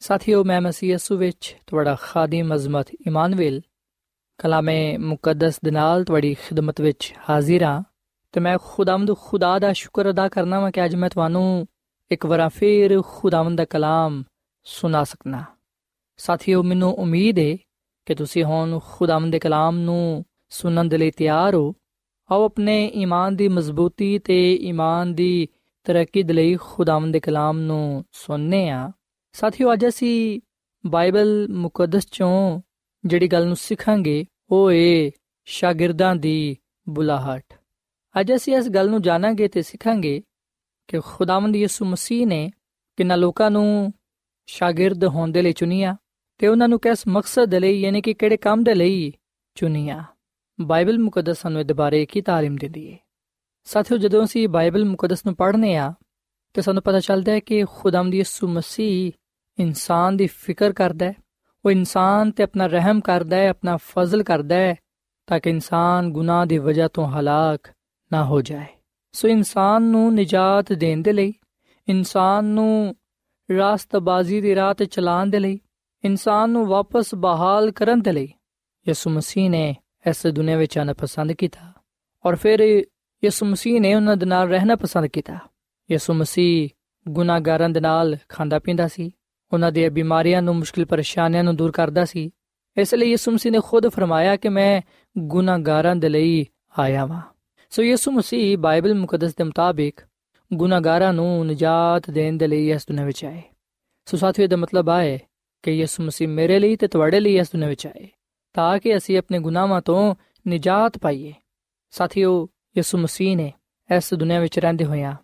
ਸਾਥੀਓ, 0.00 0.44
ਮੈਂ 0.44 0.60
ਮਸੀਹ 0.60 0.92
ਯਸੂ 0.92 1.16
ਵਿੱਚ 1.16 1.56
ਤੁਹਾਡਾ 1.66 1.96
ਖਾਦੀਮ 2.00 2.54
ਅਜ਼ਮਤ 2.54 2.86
ਇਮਾਨੁਅਲ 3.06 3.60
ਕਲਾਮੇ 4.38 4.98
ਮੁਕੱਦਸ 4.98 5.60
ਦੇ 5.64 5.70
ਨਾਲ 5.70 6.04
ਤੁਹਾਡੀ 6.04 6.34
ਖਿਦਮਤ 6.34 6.80
ਵਿੱਚ 6.80 7.14
ਹਾਜ਼ਰ 7.30 7.62
ਹਾਂ 7.62 7.82
ਤੇ 8.32 8.40
ਮੈਂ 8.40 8.58
ਖੁਦਾਵੰਦ 8.62 9.16
ਖੁਦਾ 9.16 9.58
ਦਾ 9.58 9.72
ਸ਼ੁਕਰ 9.72 10.10
ਅਦਾ 10.10 10.28
ਕਰਨਾ 10.28 10.60
ਵਾਂ 10.60 10.72
ਕਿ 10.72 10.84
ਅੱਜ 10.84 10.94
ਮੈਂ 10.94 11.10
ਤੁਹਾਨੂੰ 11.10 11.66
ਇੱਕ 12.10 12.26
ਵਾਰ 12.26 12.48
ਫੇਰ 12.48 13.02
ਖੁਦਾਵੰਦ 13.02 13.58
ਦਾ 13.58 13.64
ਕਲਾਮ 13.64 14.22
ਸੁਣਾ 14.64 15.04
ਸਕਣਾ 15.04 15.44
ਸਾਥੀਓ, 16.16 16.62
ਮੈਨੂੰ 16.62 16.94
ਉਮੀਦ 16.94 17.38
ਹੈ 17.38 17.56
ਕਿ 18.06 18.14
ਤੁਸੀਂ 18.14 18.44
ਹੁਣ 18.44 18.80
ਖੁਦਾਵੰਦ 18.84 19.32
ਦੇ 19.32 19.38
ਕਲਾਮ 19.38 19.78
ਨੂੰ 19.78 20.24
ਸੁਣਨ 20.48 20.88
ਦੇ 20.88 20.98
ਲਈ 20.98 21.10
ਤਿਆਰ 21.10 21.54
ਹੋ 21.54 21.74
ਆਓ 22.32 22.44
ਆਪਣੇ 22.44 22.92
ਈਮਾਨ 22.94 23.36
ਦੀ 23.36 23.48
ਮਜ਼ਬੂਤੀ 23.48 24.18
ਤੇ 24.18 24.54
ਈਮਾਨ 24.54 25.14
ਦੀ 25.14 25.48
ਤਰੱਕੀ 25.84 26.22
ਦੇ 26.22 26.32
ਲਈ 26.32 26.56
ਖੁਦਾਵੰਦ 26.56 27.12
ਦੇ 27.12 27.20
ਕਲਾਮ 27.20 27.58
ਨੂੰ 27.58 28.04
ਸੁਣਨੇ 28.12 28.70
ਆ। 28.70 28.92
ਸਾਥੀਓ, 29.32 29.72
ਅੱਜ 29.72 29.86
ਅਸੀਂ 29.88 30.40
ਬਾਈਬਲ 30.86 31.48
ਮੁਕੱਦਸ 31.50 32.06
ਚੋਂ 32.10 32.60
ਜਿਹੜੀ 33.06 33.28
ਗੱਲ 33.28 33.46
ਨੂੰ 33.46 33.56
ਸਿੱਖਾਂਗੇ, 33.56 34.24
ਉਹ 34.50 34.72
ਏ 34.72 35.10
ਸ਼ਾਗਿਰਦਾਂ 35.44 36.16
ਦੀ 36.16 36.56
ਬੁਲਾਹਟ। 36.88 37.54
ਅੱਜ 38.20 38.32
ਅਸੀਂ 38.34 38.56
ਇਸ 38.56 38.68
ਗੱਲ 38.68 38.90
ਨੂੰ 38.90 39.02
ਜਾਣਾਂਗੇ 39.02 39.48
ਤੇ 39.48 39.62
ਸਿੱਖਾਂਗੇ 39.62 40.22
ਕਿ 40.88 41.00
ਖੁਦਾਵੰਦ 41.00 41.56
ਯਿਸੂ 41.56 41.84
ਮਸੀਹ 41.84 42.26
ਨੇ 42.26 42.50
ਕਿੰਨਾ 42.96 43.16
ਲੋਕਾਂ 43.16 43.50
ਨੂੰ 43.50 43.92
ਸ਼ਾਗਿਰਦ 44.46 45.04
ਹੋਣ 45.04 45.32
ਦੇ 45.32 45.42
ਲਈ 45.42 45.52
ਚੁਣਿਆ 45.52 45.96
ਤੇ 46.38 46.48
ਉਹਨਾਂ 46.48 46.68
ਨੂੰ 46.68 46.80
ਕਿਸ 46.80 47.04
ਮਕਸਦ 47.08 47.44
ਦੇ 47.44 47.60
ਲਈ, 47.60 47.80
ਯਾਨੀ 47.80 48.02
ਕਿ 48.02 48.14
ਕਿਹੜੇ 48.14 48.36
ਕੰਮ 48.36 48.64
ਦੇ 48.64 48.74
ਲਈ 48.74 49.12
ਚੁਣਿਆ। 49.54 50.04
ਬਾਈਬਲ 50.60 50.98
ਮੁਕੱਦਸ 50.98 51.38
ਸਾਨੂੰ 51.38 51.60
ਇਹਦੇ 51.60 51.74
ਬਾਰੇ 51.74 52.06
ਕੀ 52.06 52.20
ਤਾਲੀਮ 52.20 52.56
ਦਿੰਦੀ 52.56 52.92
ਹੈ 52.92 52.98
ਸਾਥੀਓ, 53.64 53.98
ਜਦੋਂ 53.98 54.24
ਅਸੀਂ 54.24 54.48
ਬਾਈਬਲ 54.48 54.84
ਮੁਕੱਦਸ 54.84 55.26
ਨੂੰ 55.26 55.34
ਪੜ੍ਹਨੇ 55.34 55.76
ਆ, 55.76 55.92
ਤੇ 56.54 56.62
ਸਾਨੂੰ 56.62 56.82
ਪਤਾ 56.82 57.00
ਚੱਲਦਾ 57.00 57.32
ਹੈ 57.32 57.40
ਕਿ 57.40 57.64
ਖੁਦਾਵੰਦ 57.64 58.14
ਯਿਸੂ 58.14 58.48
ਮਸੀਹ 58.48 59.12
ਇਨਸਾਨ 59.58 60.16
ਦੀ 60.16 60.26
ਫਿਕਰ 60.26 60.72
ਕਰਦਾ 60.72 61.06
ਹੈ। 61.06 61.14
ਉਹ 61.64 61.70
ਇਨਸਾਨ 61.70 62.30
ਤੇ 62.30 62.42
ਆਪਣਾ 62.42 62.66
ਰਹਿਮ 62.66 63.00
ਕਰਦਾ 63.00 63.36
ਹੈ, 63.36 63.48
ਆਪਣਾ 63.48 63.76
ਫਜ਼ਲ 63.76 64.22
ਕਰਦਾ 64.22 64.54
ਹੈ, 64.54 64.74
ਤਾਂ 65.26 65.40
ਕਿ 65.40 65.50
ਇਨਸਾਨ 65.50 66.12
ਗੁਨਾਹ 66.12 66.46
ਦੀ 66.46 66.58
ਵਜ੍ਹਾ 66.58 66.88
ਤੋਂ 66.88 67.08
ਹਲਾਕ 67.08 67.72
ਨਾ 68.12 68.24
ਹੋ 68.24 68.42
ਜਾਏ। 68.42 68.66
ਸੋ 69.12 69.28
ਇਨਸਾਨ 69.28 69.82
ਨੂੰ 69.82 70.14
ਨਿਜਾਤ 70.14 70.72
ਦੇਣ 70.72 71.02
ਦੇ 71.02 71.12
ਲਈ, 71.12 71.32
ਇਨਸਾਨ 71.88 72.44
ਨੂੰ 72.44 72.96
ਰਾਸਤਬਾਜ਼ੀ 73.56 74.40
ਦੀ 74.40 74.54
ਰਾਹ 74.54 74.74
ਤੇ 74.74 74.84
ਚਲਾਉਣ 74.84 75.30
ਦੇ 75.30 75.38
ਲਈ, 75.38 75.60
ਇਨਸਾਨ 76.04 76.50
ਨੂੰ 76.50 76.66
ਵਾਪਸ 76.66 77.14
ਬਹਾਲ 77.14 77.70
ਕਰਨ 77.70 78.02
ਦੇ 78.02 78.12
ਲਈ 78.12 78.32
ਯਿਸੂ 78.88 79.10
ਮਸੀਹ 79.10 79.50
ਨੇ 79.50 79.76
ਇਸ 80.10 80.26
ਦੁਨੀਆਂ 80.26 80.58
ਵਿੱਚ 80.58 80.78
ਆਣਾ 80.78 80.92
ਪਸੰਦ 80.92 81.32
ਕੀਤਾ 81.32 81.72
ਔਰ 82.26 82.36
ਫਿਰ 82.36 82.60
ਯਿਸੂ 83.24 83.46
ਮਸੀਹ 83.46 83.80
ਨੇ 83.80 83.94
ਉਹਨਾਂ 83.94 84.16
ਦੇ 84.16 84.26
ਨਾਲ 84.26 84.48
ਰਹਿਣਾ 84.48 84.76
ਪਸੰਦ 84.76 85.06
ਕੀਤਾ। 85.06 85.38
ਯਿਸੂ 85.90 86.14
ਮਸੀਹ 86.14 86.68
ਗੁਨਾਹਗਾਰਾਂ 87.08 87.70
ਦੇ 87.70 87.80
ਨਾਲ 87.80 88.16
ਖਾਂਦਾ 88.28 88.58
ਪੀਂਦਾ 88.58 88.88
ਸੀ। 88.88 89.10
ਉਹਨਾਂ 89.52 89.72
ਦੀਆਂ 89.72 89.90
ਬਿਮਾਰੀਆਂ 89.90 90.42
ਨੂੰ, 90.42 90.56
ਮੁਸ਼ਕਿਲ 90.56 90.84
ਪਰੇਸ਼ਾਨੀਆਂ 90.84 91.44
ਨੂੰ 91.44 91.56
ਦੂਰ 91.56 91.70
ਕਰਦਾ 91.70 92.04
ਸੀ। 92.04 92.30
ਇਸ 92.76 92.94
ਲਈ 92.94 93.10
ਯਿਸੂ 93.10 93.30
ਮਸੀਹ 93.30 93.52
ਨੇ 93.52 93.60
ਖੁਦ 93.64 93.88
ਫਰਮਾਇਆ 93.88 94.36
ਕਿ 94.36 94.48
ਮੈਂ 94.48 94.82
ਗੁਨਾਹਗਾਰਾਂ 95.18 95.96
ਦੇ 95.96 96.08
ਲਈ 96.08 96.46
ਆਇਆ 96.78 97.06
ਹਾਂ 97.06 97.20
ਸੋ 97.70 97.82
ਯਿਸੂ 97.82 98.10
ਮਸੀਹ 98.10 98.58
ਬਾਈਬਲ 98.58 98.94
ਮੁਕੱਦਸ 98.94 99.34
ਦੇ 99.34 99.44
ਮੁਤਾਬਿਕ 99.44 100.00
ਗੁਨਾਹਗਾਰਾਂ 100.54 101.12
ਨੂੰ 101.12 101.46
ਨਜਾਤ 101.46 102.10
ਦੇਣ 102.10 102.36
ਦੇ 102.36 102.46
ਲਈ 102.46 102.70
ਇਸ 102.70 102.86
ਦੁਨੀਆਂ 102.88 103.06
ਵਿੱਚ 103.06 103.24
ਆਏ। 103.24 103.42
ਸੋ 104.04 104.16
ਸਾਥੀਓ 104.16 104.46
ਦਾ 104.46 104.56
ਮਤਲਬ 104.56 104.88
ਹੈ 104.88 105.18
ਕਿ 105.62 105.70
ਯਿਸੂ 105.70 106.02
ਮਸੀਹ 106.02 106.28
ਮੇਰੇ 106.28 106.58
ਲਈ 106.58 106.76
ਤੇ 106.76 106.88
ਤੁਹਾਡੇ 106.88 107.20
ਲਈ 107.20 107.38
ਇਸ 107.38 107.46
ਦੁਨੀਆਂ 107.46 107.68
ਵਿੱਚ 107.68 107.86
ਆਏ। 107.86 108.08
ਤਾਂ 108.56 108.78
ਕਿ 108.78 108.96
ਅਸੀਂ 108.96 109.18
ਆਪਣੇ 109.18 109.38
ਗੁਨਾਹਾਂ 109.38 109.80
ਤੋਂ 109.82 110.14
ਨਜਾਤ 110.46 110.98
ਪਾਈਏ 110.98 111.32
ਸਾਥੀਓ 111.92 112.48
ਯਿਸੂ 112.76 112.98
ਮਸੀਹ 112.98 113.36
ਨੇ 113.36 113.52
ਇਸ 113.90 114.12
ਦੁਨੀਆਂ 114.14 114.40
ਵਿੱਚ 114.40 114.58
ਰਹਿੰਦੇ 114.58 114.84
ਹੋਇਆਂ 114.84 115.14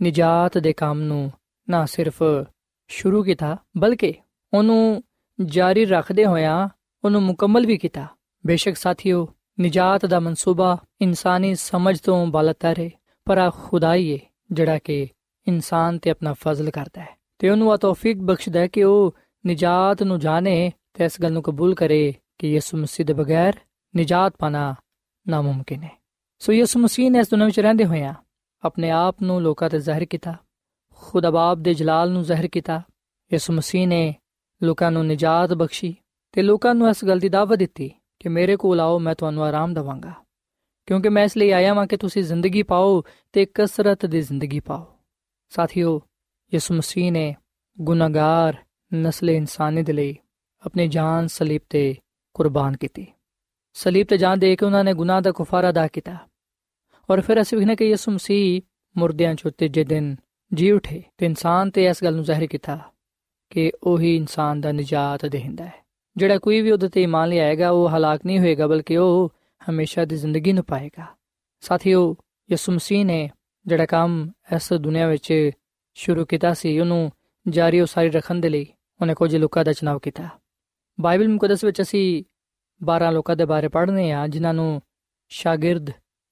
ਨਜਾਤ 0.00 0.58
ਦੇ 0.58 0.72
ਕੰਮ 0.72 1.00
ਨੂੰ 1.00 1.30
ਨਾ 1.68 1.84
ਸਿਰਫ 1.86 2.22
ਸ਼ੁਰੂ 2.90 3.22
ਕੀਤਾ 3.22 3.56
ਬਲਕਿ 3.76 4.12
ਉਹਨੂੰ 4.52 5.02
ਜਾਰੀ 5.38 5.84
ਰੱਖਦੇ 5.84 6.26
ਹੋਇਆਂ 6.26 6.68
ਉਹਨੂੰ 7.04 7.22
ਮੁਕੰਮਲ 7.22 7.66
ਵੀ 7.66 7.76
ਕੀਤਾ 7.76 8.06
ਬੇਸ਼ੱਕ 8.44 8.76
ਸਾਥੀਓ 8.76 9.26
ਨਜਾਤ 9.60 10.06
ਦਾ 10.06 10.20
ਮਨਸੂਬਾ 10.20 10.76
ਇਨਸਾਨੀ 11.00 11.54
ਸਮਝ 11.54 11.98
ਤੋਂ 12.00 12.26
ਬਾਲਤਰ 12.26 12.80
ਹੈ 12.80 12.90
ਪਰ 13.26 13.38
ਆ 13.38 13.50
ਖੁਦਾਈ 13.50 14.12
ਹੈ 14.12 14.18
ਜਿਹੜਾ 14.52 14.78
ਕਿ 14.78 15.06
ਇਨਸਾਨ 15.46 15.98
ਤੇ 15.98 16.10
ਆਪਣਾ 16.10 16.34
ਫਜ਼ਲ 16.40 16.70
ਕਰਦਾ 16.70 17.00
ਹੈ 17.00 17.16
ਤੇ 17.38 17.50
ਉਹਨੂੰ 17.50 17.72
ਆ 17.72 17.76
ਤੌਫੀਕ 17.76 18.18
ਬਖਸ਼ਦਾ 18.22 18.60
ਹੈ 18.60 18.66
ਕਿ 18.66 18.82
ਉਹ 18.82 19.14
ਨਜਾਤ 19.44 20.02
ਨੂੰ 20.02 20.18
ਜਾਣੇ 20.20 20.70
ਤੇ 20.94 21.04
ਇਸ 21.04 21.20
ਗੱਲ 21.22 21.32
ਨੂੰ 21.32 21.42
ਕਬੂਲ 21.42 21.74
ਕਰੇ 21.74 22.14
ਕਿ 22.38 22.52
ਯਿਸੂ 22.52 22.76
ਮਸੀਹ 22.76 23.06
ਦੇ 23.06 23.12
ਬਗੈਰ 23.12 23.58
ਨਜਾਤ 23.94 24.34
ਪਾਣਾ 24.38 24.74
ਨਾਮੁਮਕਿਨ 25.26 25.82
ਹੈ। 25.82 25.90
ਸੋ 26.38 26.52
ਯਿਸੂ 26.52 26.80
ਮਸੀਹ 26.80 27.10
ਨੇ 27.10 27.18
ਇਸ 27.18 27.30
ਦੁਨੀਆਂ 27.30 27.46
ਵਿੱਚ 27.46 27.60
ਰਹਿੰਦੇ 27.60 27.84
ਹੋਇਆਂ 27.84 28.14
ਆਪਣੇ 28.64 28.90
ਆਪ 28.90 29.22
ਨੂੰ 29.22 29.40
ਲੋਕਾਂ 29.42 29.70
ਤੇ 29.70 29.78
ਜ਼ਾਹਿਰ 29.78 30.04
ਕੀਤਾ, 30.04 30.34
ਖੁਦਾ 30.96 31.30
ਬਾਪ 31.30 31.58
ਦੇ 31.58 31.74
ਜਲਾਲ 31.74 32.10
ਨੂੰ 32.10 32.22
ਜ਼ਾਹਿਰ 32.22 32.48
ਕੀਤਾ, 32.48 32.82
ਯਿਸੂ 33.32 33.52
ਮਸੀਹ 33.52 33.86
ਨੇ 33.88 34.14
ਲੋਕਾਂ 34.62 34.90
ਨੂੰ 34.90 35.06
ਨਜਾਤ 35.06 35.52
ਬਖਸ਼ੀ 35.52 35.94
ਤੇ 36.32 36.42
ਲੋਕਾਂ 36.42 36.74
ਨੂੰ 36.74 36.88
ਇਸ 36.88 37.04
ਗੱਲ 37.04 37.18
ਦੀ 37.18 37.28
ਦਾਵਤ 37.28 37.58
ਦਿੱਤੀ 37.58 37.90
ਕਿ 38.20 38.28
ਮੇਰੇ 38.28 38.56
ਕੋਲ 38.56 38.80
ਆਓ, 38.80 38.98
ਮੈਂ 38.98 39.14
ਤੁਹਾਨੂੰ 39.14 39.44
ਆਰਾਮ 39.44 39.74
ਦਵਾਂਗਾ, 39.74 40.12
ਕਿਉਂਕਿ 40.86 41.08
ਮੈਂ 41.08 41.24
ਇਸ 41.24 41.36
ਲਈ 41.36 41.50
ਆਇਆ 41.50 41.74
ਹਾਂ 41.74 41.86
ਕਿ 41.86 41.96
ਤੁਸੀਂ 41.96 42.22
ਜ਼ਿੰਦਗੀ 42.22 42.62
ਪਾਓ 42.62 43.02
ਤੇ 43.32 43.46
ਕਸਰਤ 43.54 44.06
ਦੀ 44.06 44.20
ਜ਼ਿੰਦਗੀ 44.22 44.60
ਪਾਓ। 44.60 44.86
ਸਾਥੀਓ, 45.50 46.00
ਯਿਸੂ 46.54 46.74
ਮਸੀਹ 46.74 47.12
ਨੇ 47.12 47.34
ਗੁਨਾਹਗਾਰ, 47.80 48.56
ਨਸਲ 48.94 49.30
ਇਨਸਾਨੀ 49.30 49.82
ਦੇ 49.82 49.92
ਲਈ 49.92 50.16
ਆਪਣੀ 50.62 50.88
ਜਾਨ 50.88 51.26
ਸਲੀਬ 51.26 51.60
ਤੇ 51.70 51.94
ਕੁਰਬਾਨ 52.34 52.76
ਕੀਤੀ। 52.76 53.06
ਸਲੀਬ 53.74 54.06
ਤੇ 54.06 54.18
ਜਾਨ 54.18 54.38
ਦੇ 54.38 54.56
ਕੇ 54.56 54.66
ਉਹਨਾਂ 54.66 54.84
ਨੇ 54.84 54.94
ਗੁਨਾਹ 54.94 55.20
ਦਾ 55.20 55.32
ਕਫਾਰਾ 55.32 55.70
ਅਦਾ 55.70 55.86
ਕੀਤਾ। 55.86 56.16
ਔਰ 57.10 57.20
ਫਿਰ 57.20 57.40
ਅਸੀਂ 57.40 57.58
ਵੇਖਨੇ 57.58 57.76
ਕਿ 57.76 57.84
ਯਿਸੂ 57.84 58.12
ਮਸੀਹ 58.12 58.62
ਮੁਰਦਿਆਂ 58.96 59.34
ਚੋਂ 59.34 59.50
ਤੀਜੇ 59.58 59.84
ਦਿਨ 59.84 60.16
ਜੀ 60.54 60.70
ਉਠੇ 60.70 61.02
ਤੇ 61.18 61.26
ਇਨਸਾਨ 61.26 61.70
ਤੇ 61.70 61.86
ਇਸ 61.86 62.04
ਗੱਲ 62.04 62.14
ਨੂੰ 62.14 62.24
ਜ਼ਾਹਿਰ 62.24 62.46
ਕੀਤਾ 62.46 62.78
ਕਿ 63.50 63.72
ਉਹੀ 63.82 64.16
ਇਨਸਾਨ 64.16 64.60
ਦਾ 64.60 64.72
ਨਜਾਤ 64.72 65.26
ਦੇਹਿੰਦਾ 65.26 65.64
ਹੈ। 65.64 65.74
ਜਿਹੜਾ 66.16 66.38
ਕੋਈ 66.38 66.60
ਵੀ 66.60 66.70
ਉਹਦੇ 66.70 66.88
ਤੇ 66.88 67.02
ਇਮਾਨ 67.02 67.28
ਲਿਆਏਗਾ, 67.28 67.70
ਉਹ 67.70 67.88
ਹਲਾਕ 67.88 68.26
ਨਹੀਂ 68.26 68.38
ਹੋਏਗਾ, 68.38 68.66
ਬਲਕਿ 68.66 68.96
ਉਹ 68.96 69.32
ਹਮੇਸ਼ਾ 69.70 70.04
ਦੀ 70.04 70.16
ਜ਼ਿੰਦਗੀ 70.16 70.52
ਨੂੰ 70.52 70.64
ਪਾਏਗਾ। 70.64 71.06
ਸਾਥੀਓ, 71.60 72.16
ਯਿਸੂ 72.50 72.72
ਮਸੀਹ 72.72 73.06
ਨੇ 73.06 73.30
ਜਿਹੜਾ 73.66 73.86
ਕੰਮ 73.86 74.30
ਇਸ 74.56 74.72
ਦੁਨੀਆ 74.72 75.08
ਵਿੱਚ 75.08 75.50
ਸ਼ੁਰੂ 75.94 76.24
ਕੀਤਾ 76.24 76.54
ਸੀ, 76.54 76.80
ਉਹਨੂੰ 76.80 77.12
ਜਾਰੀ 77.48 77.80
ਉਸਾਰੀ 77.80 78.10
ਰੱਖਣ 78.10 78.34
ਦੇ 78.34 78.48
ਲਈ 78.48 78.66
ਉਹਨੇ 79.00 79.14
ਕੁਝ 79.14 79.36
ਲੋਕਾਂ 79.36 79.64
ਦਾ 79.64 79.72
ਚੁਣਾਵ 79.72 79.98
ਕੀਤਾ। 79.98 80.28
ਬਾਈਬਲ 81.00 81.28
ਮੁਕੱਦਸ 81.28 81.64
ਵਿੱਚ 81.64 81.82
ਅਸੀਂ 81.82 82.24
12 82.84 83.12
ਲੋਕਾਂ 83.12 83.36
ਦੇ 83.36 83.44
ਬਾਰੇ 83.44 83.68
ਪੜ੍ਹਨੇ 83.68 84.12
ਆ 84.12 84.28
ਜਿਨ੍ਹਾਂ 84.28 84.54
ਨੂੰ 84.54 84.82
ਸ਼ਾਗਿਰਦ 85.28 85.90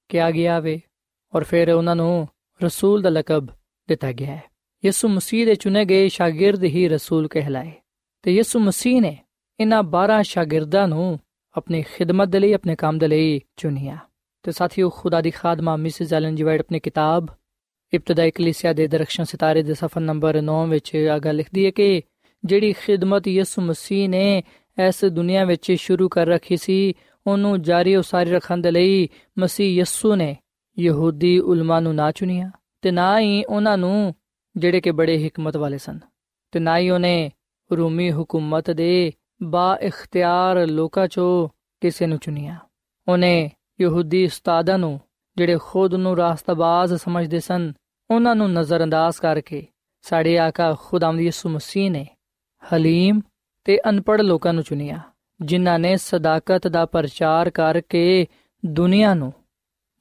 ਕਿਹਾ 0.09 0.31
ਗਿਆ 0.31 0.59
ਵੇ 0.59 0.81
ਔਰ 1.35 1.43
ਫਿਰ 1.43 1.69
ਉਹਨਾਂ 1.69 1.95
ਨੂੰ 1.95 2.27
ਰਸੂਲ 2.63 3.01
ਦਾ 3.01 3.09
ਲਕਬ 3.09 3.47
ਦਿੱਤਾ 3.87 4.11
ਗਿਆ 4.11 4.35
ਹੈ। 4.35 4.43
ਯਿਸੂ 4.85 5.07
ਮਸੀਹ 5.07 5.45
ਦੇ 5.45 5.55
ਚੁਣੇ 5.55 5.85
ਗਏ 5.85 6.07
ਸ਼ਾਗਿਰਦ 6.07 6.63
ਹੀ 6.63 6.87
ਰਸੂਲ 6.87 7.27
ਕਹਿਲਾਏ 7.27 7.71
ਤੇ 8.21 8.31
ਯਿਸੂ 8.31 8.59
ਮਸੀਹ 8.59 9.01
ਨੇ 9.01 9.17
ਇਹਨਾਂ 9.59 9.83
12 9.83 10.21
ਸ਼ਾਗਿਰਦਾਂ 10.21 10.87
ਨੂੰ 10.87 11.19
ਆਪਣੀ 11.57 11.83
ਖਿਦਮਤ 11.83 12.27
ਦੇ 12.27 12.39
ਲਈ, 12.39 12.53
ਆਪਣੇ 12.53 12.75
ਕੰਮ 12.75 12.97
ਦੇ 12.97 13.07
ਲਈ 13.07 13.41
ਚੁਣਿਆ। 13.57 13.97
ਤੇ 14.43 14.51
ਸਾਥੀਓ, 14.51 14.89
ਖੁਦਾ 14.89 15.21
ਦੀ 15.21 15.31
ਖਾਦਮਾ 15.31 15.75
ਮਿਸਿਸ 15.75 16.13
ਐਲਨ 16.13 16.35
ਜੀ 16.35 16.43
ਵਾਈਟ 16.43 16.61
ਆਪਣੀ 16.61 16.79
ਕਿਤਾਬ 16.79 17.25
ਇਬਤਦਾਈ 17.93 18.31
ਕਲੀਸਿਆ 18.31 18.73
ਦੇ 18.73 18.87
ਦਰਖਸ਼ਨ 18.87 19.23
ਸਿਤਾਰੇ 19.23 19.63
ਦੇ 19.63 19.73
ਸਫਾ 19.73 20.01
ਨੰਬਰ 20.01 20.41
9 20.41 20.67
ਵਿੱਚ 20.67 20.95
ਆ 20.95 21.19
ਗੱਲ 21.19 21.35
ਲਿਖਦੀ 21.35 21.65
ਹੈ 21.65 21.71
ਕਿ 21.71 22.01
ਜਿਹੜੀ 22.45 22.73
ਖਿਦਮਤ 22.73 23.27
ਯਿਸੂ 23.27 23.61
ਮਸੀਹ 23.61 24.09
ਨੇ 24.09 24.43
ਇਸ 24.87 25.05
ਦੁਨੀਆ 25.05 25.45
ਵਿੱਚ 25.45 25.71
ਸ਼ੁਰੂ 25.71 26.09
ਕਰ 26.09 26.27
ਰੱਖੀ 26.27 26.57
ਸੀ, 26.57 26.93
ਉਹਨੂੰ 27.27 27.61
ਜਾਰੀ 27.61 27.95
ਉਸਾਰੀ 27.95 28.31
ਰੱਖਣ 28.31 28.57
ਦੇ 28.57 28.71
ਲਈ 28.71 29.09
ਮਸੀਹ 29.39 29.77
ਯਿਸੂ 29.77 30.15
ਨੇ 30.15 30.37
ਯਹੂਦੀ 30.79 31.39
ਉਲਮਾ 31.39 31.79
ਨੂੰ 31.79 31.95
ਨਾ 31.95 32.11
ਚੁਣਿਆ 32.11 32.51
ਤੇ 32.81 32.91
ਨਾ 32.91 33.19
ਹੀ 33.19 33.43
ਉਹਨਾਂ 33.43 33.77
ਨੂੰ 33.77 34.15
ਜਿਹੜੇ 34.57 34.81
ਕਿ 34.81 34.91
ਬੜੇ 34.91 35.27
ਹਕਮਤ 35.27 35.57
ਵਾਲੇ 35.57 35.77
ਸਨ 35.77 35.99
ਤੇ 36.51 36.59
ਨਾ 36.59 36.77
ਹੀ 36.77 36.89
ਉਹਨੇ 36.89 37.31
ਰੂਮੀ 37.77 38.11
ਹਕੂਮਤ 38.11 38.71
ਦੇ 38.71 39.11
ਬਾ 39.43 39.77
ਇਖਤਿਆਰ 39.81 40.67
ਲੋਕਾਂ 40.67 41.07
ਚੋਂ 41.07 41.49
ਕਿਸੇ 41.81 42.05
ਨੂੰ 42.05 42.17
ਚੁਣਿਆ। 42.17 42.57
ਉਹਨੇ 43.07 43.51
ਯਹੂਦੀ 43.81 44.25
ਉਸਤਾਦਾਂ 44.25 44.77
ਨੂੰ 44.77 44.99
ਜਿਹੜੇ 45.37 45.57
ਖੁਦ 45.61 45.95
ਨੂੰ 45.95 46.17
ਰਾਸਤਾਬਾਜ਼ 46.17 46.93
ਸਮਝਦੇ 46.93 47.39
ਸਨ, 47.39 47.73
ਉਹਨਾਂ 48.11 48.35
ਨੂੰ 48.35 48.53
ਨਜ਼ਰਅੰਦਾਜ਼ 48.53 49.17
ਕਰਕੇ 49.17 49.67
ਸਾਡੇ 50.01 50.37
ਆਕਾ 50.39 50.75
ਖੁਦਾਵੰਦ 50.79 51.19
ਯਿਸੂ 51.19 51.49
ਮਸੀਹ 51.49 51.91
ਨੇ 51.91 52.07
ਹਲੀਮ 52.63 53.21
ਤੇ 53.65 53.79
ਅਨਪੜ੍ਹ 53.89 54.23
ਲੋਕਾਂ 54.23 54.53
ਨੂੰ 54.53 54.63
ਚੁਣਿਆ, 54.63 54.99
ਜਿਨ੍ਹਾਂ 55.41 55.79
ਨੇ 55.79 55.95
ਸਦਾਕਤ 55.97 56.67
ਦਾ 56.67 56.85
ਪ੍ਰਚਾਰ 56.85 57.49
ਕਰਕੇ 57.49 58.27
ਦੁਨੀਆ 58.65 59.13
ਨੂੰ 59.13 59.33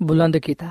ਬੁਲੰਦ 0.02 0.36
ਕੀਤਾ। 0.36 0.70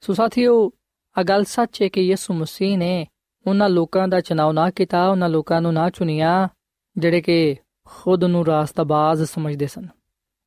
ਸੋ 0.00 0.12
ਸਾਥੀਓ 0.12 0.70
ਆ 1.16 1.22
ਗੱਲ 1.22 1.44
ਸੱਚ 1.44 1.82
ਹੈ 1.82 1.88
ਕਿ 1.88 2.00
ਯਿਸੂ 2.00 2.34
ਮਸੀਹ 2.34 2.78
ਨੇ 2.78 3.06
ਉਹਨਾਂ 3.46 3.68
ਲੋਕਾਂ 3.68 4.08
ਦਾ 4.08 4.20
ਚੁਣਾਵ 4.20 4.52
ਨਾ 4.52 4.70
ਕੀਤਾ, 4.70 5.06
ਉਹਨਾਂ 5.08 5.28
ਲੋਕਾਂ 5.28 5.60
ਨੂੰ 5.60 5.72
ਨਾ 5.72 5.90
ਚੁਣਿਆ, 5.90 6.48
ਜਿਹੜੇ 6.96 7.20
ਕਿ 7.20 7.56
ਖੁਦ 7.86 8.24
ਨੂੰ 8.24 8.46
ਰਾਸਤਾਬਾਜ਼ 8.46 9.22
ਸਮਝਦੇ 9.24 9.66
ਸਨ, 9.66 9.88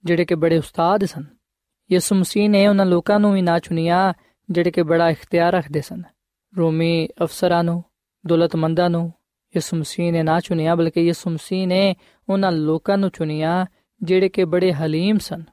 ਜਿਹੜੇ 0.03 0.25
ਕਿ 0.25 0.35
ਬੜੇ 0.35 0.57
ਉਸਤਾਦ 0.57 1.05
ਸਨ। 1.05 1.25
ਯਿਸੂ 1.91 2.15
ਮਸੀਹ 2.15 2.49
ਨੇ 2.49 2.67
ਉਹਨਾਂ 2.67 2.85
ਲੋਕਾਂ 2.85 3.19
ਨੂੰ 3.19 3.33
ਵੀ 3.33 3.41
ਨਾ 3.41 3.59
ਚੁਣਿਆ, 3.59 4.13
ਜਿਹੜੇ 4.49 4.71
ਕਿ 4.71 4.83
ਬੜਾ 4.83 5.09
ਇਖਤਿਆਰ 5.09 5.53
ਰੱਖਦੇ 5.53 5.81
ਸਨ। 5.81 6.03
ਰੋਮੀ 6.53 7.07
ਅਫਸਰਾਂ 7.23 7.63
ਨੂੰ, 7.63 7.83
ਦੌਲਤਮੰਦਾਂ 8.27 8.89
ਨੂੰ 8.89 9.13
ਯਿਸੂ 9.57 9.77
ਮਸੀਹ 9.77 10.11
ਨੇ 10.11 10.23
ਨਾ 10.23 10.39
ਚੁਣਿਆ, 10.39 10.75
ਬਲਕਿ 10.75 11.01
ਯਿਸੂ 11.01 11.29
ਮਸੀਹ 11.29 11.67
ਨੇ 11.67 11.95
ਉਹਨਾਂ 12.29 12.51
ਲੋਕਾਂ 12.51 12.97
ਨੂੰ 12.97 13.09
ਚੁਣਿਆ, 13.09 13.65
ਜਿਹੜੇ 14.03 14.29
ਕਿ 14.29 14.45
ਬੜੇ 14.45 14.71
ਹਲੀਮ 14.73 15.17
ਸਨ, 15.17 15.43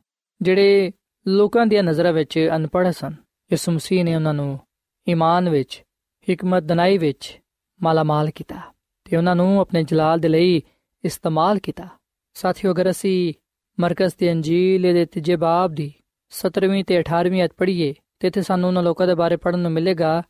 ਜਿਹੜੇ 0.43 0.93
ਲੋਕਾਂ 1.27 1.67
ਦੀਆਂ 1.67 1.83
ਨਜ਼ਰਾਂ 1.83 2.13
ਵਿੱਚ 2.13 2.39
ਅਨਪੜ੍ਹ 2.57 2.91
ਸਨ। 2.91 3.15
ਯਿਸੂ 3.53 3.73
ਮਸੀਹ 3.73 4.05
ਨੇ 4.05 4.15
ਉਹਨਾਂ 4.15 4.35
ਨੂੰ 4.35 4.59
ਈਮਾਨ 5.07 5.49
ਵਿੱਚ, 5.49 5.83
ਹਕਮਤ 6.29 6.63
ਦਨਾਈ 6.63 6.99
ਵਿੱਚ 6.99 7.41
ਮਾਲਾਮਾਲ 7.83 8.31
ਕੀਤਾ 8.31 8.61
ਤੇ 9.05 9.17
ਉਹਨਾਂ 9.17 9.37
ਨੂੰ 9.37 9.61
ਆਪਣੇ 9.61 9.83
ਜਲਾਲ 9.85 10.19
ਦੇ 10.19 10.29
ਲਈ 10.29 10.63
ਇਸਤੇਮਾਲ 11.05 11.59
ਕੀਤਾ। 11.59 11.89
ਸਾਥੀਓ, 12.35 12.73
ਅਗਰ 12.73 12.91
ਅਸੀਂ 12.91 13.35
ਮਰਕਜ਼ 13.81 14.15
ਦੀ 14.19 14.31
ਅੰਜੀਲ 14.33 14.83
ਦੇ 14.83 15.05
ਤੀਜੇ 15.05 15.37
ਬਾਬ 15.37 15.73
ਦੀ 15.73 15.93
17ਵੀਂ 16.31 16.85
ਤੇ 16.85 16.99
18ਵੀਂ 17.01 17.45
ਅਧ 17.45 17.51
ਪੜ੍ਹੀਏ, 17.57 17.95
ਤੇ 18.21 18.29
ਇੱਥੇ 18.29 18.43
ਸਾਨੂੰ 18.43 18.69
ਉਹਨਾਂ 18.69 18.83
ਲੋਕਾਂ 18.83 19.07
ਦੇ 19.07 19.15
ਬਾਰੇ 19.15 19.37
ਪੜ੍ਹਨ 19.37 19.61
ਨੂੰ 19.61 19.73
ਮਿਲੇਗਾ, 19.73 20.23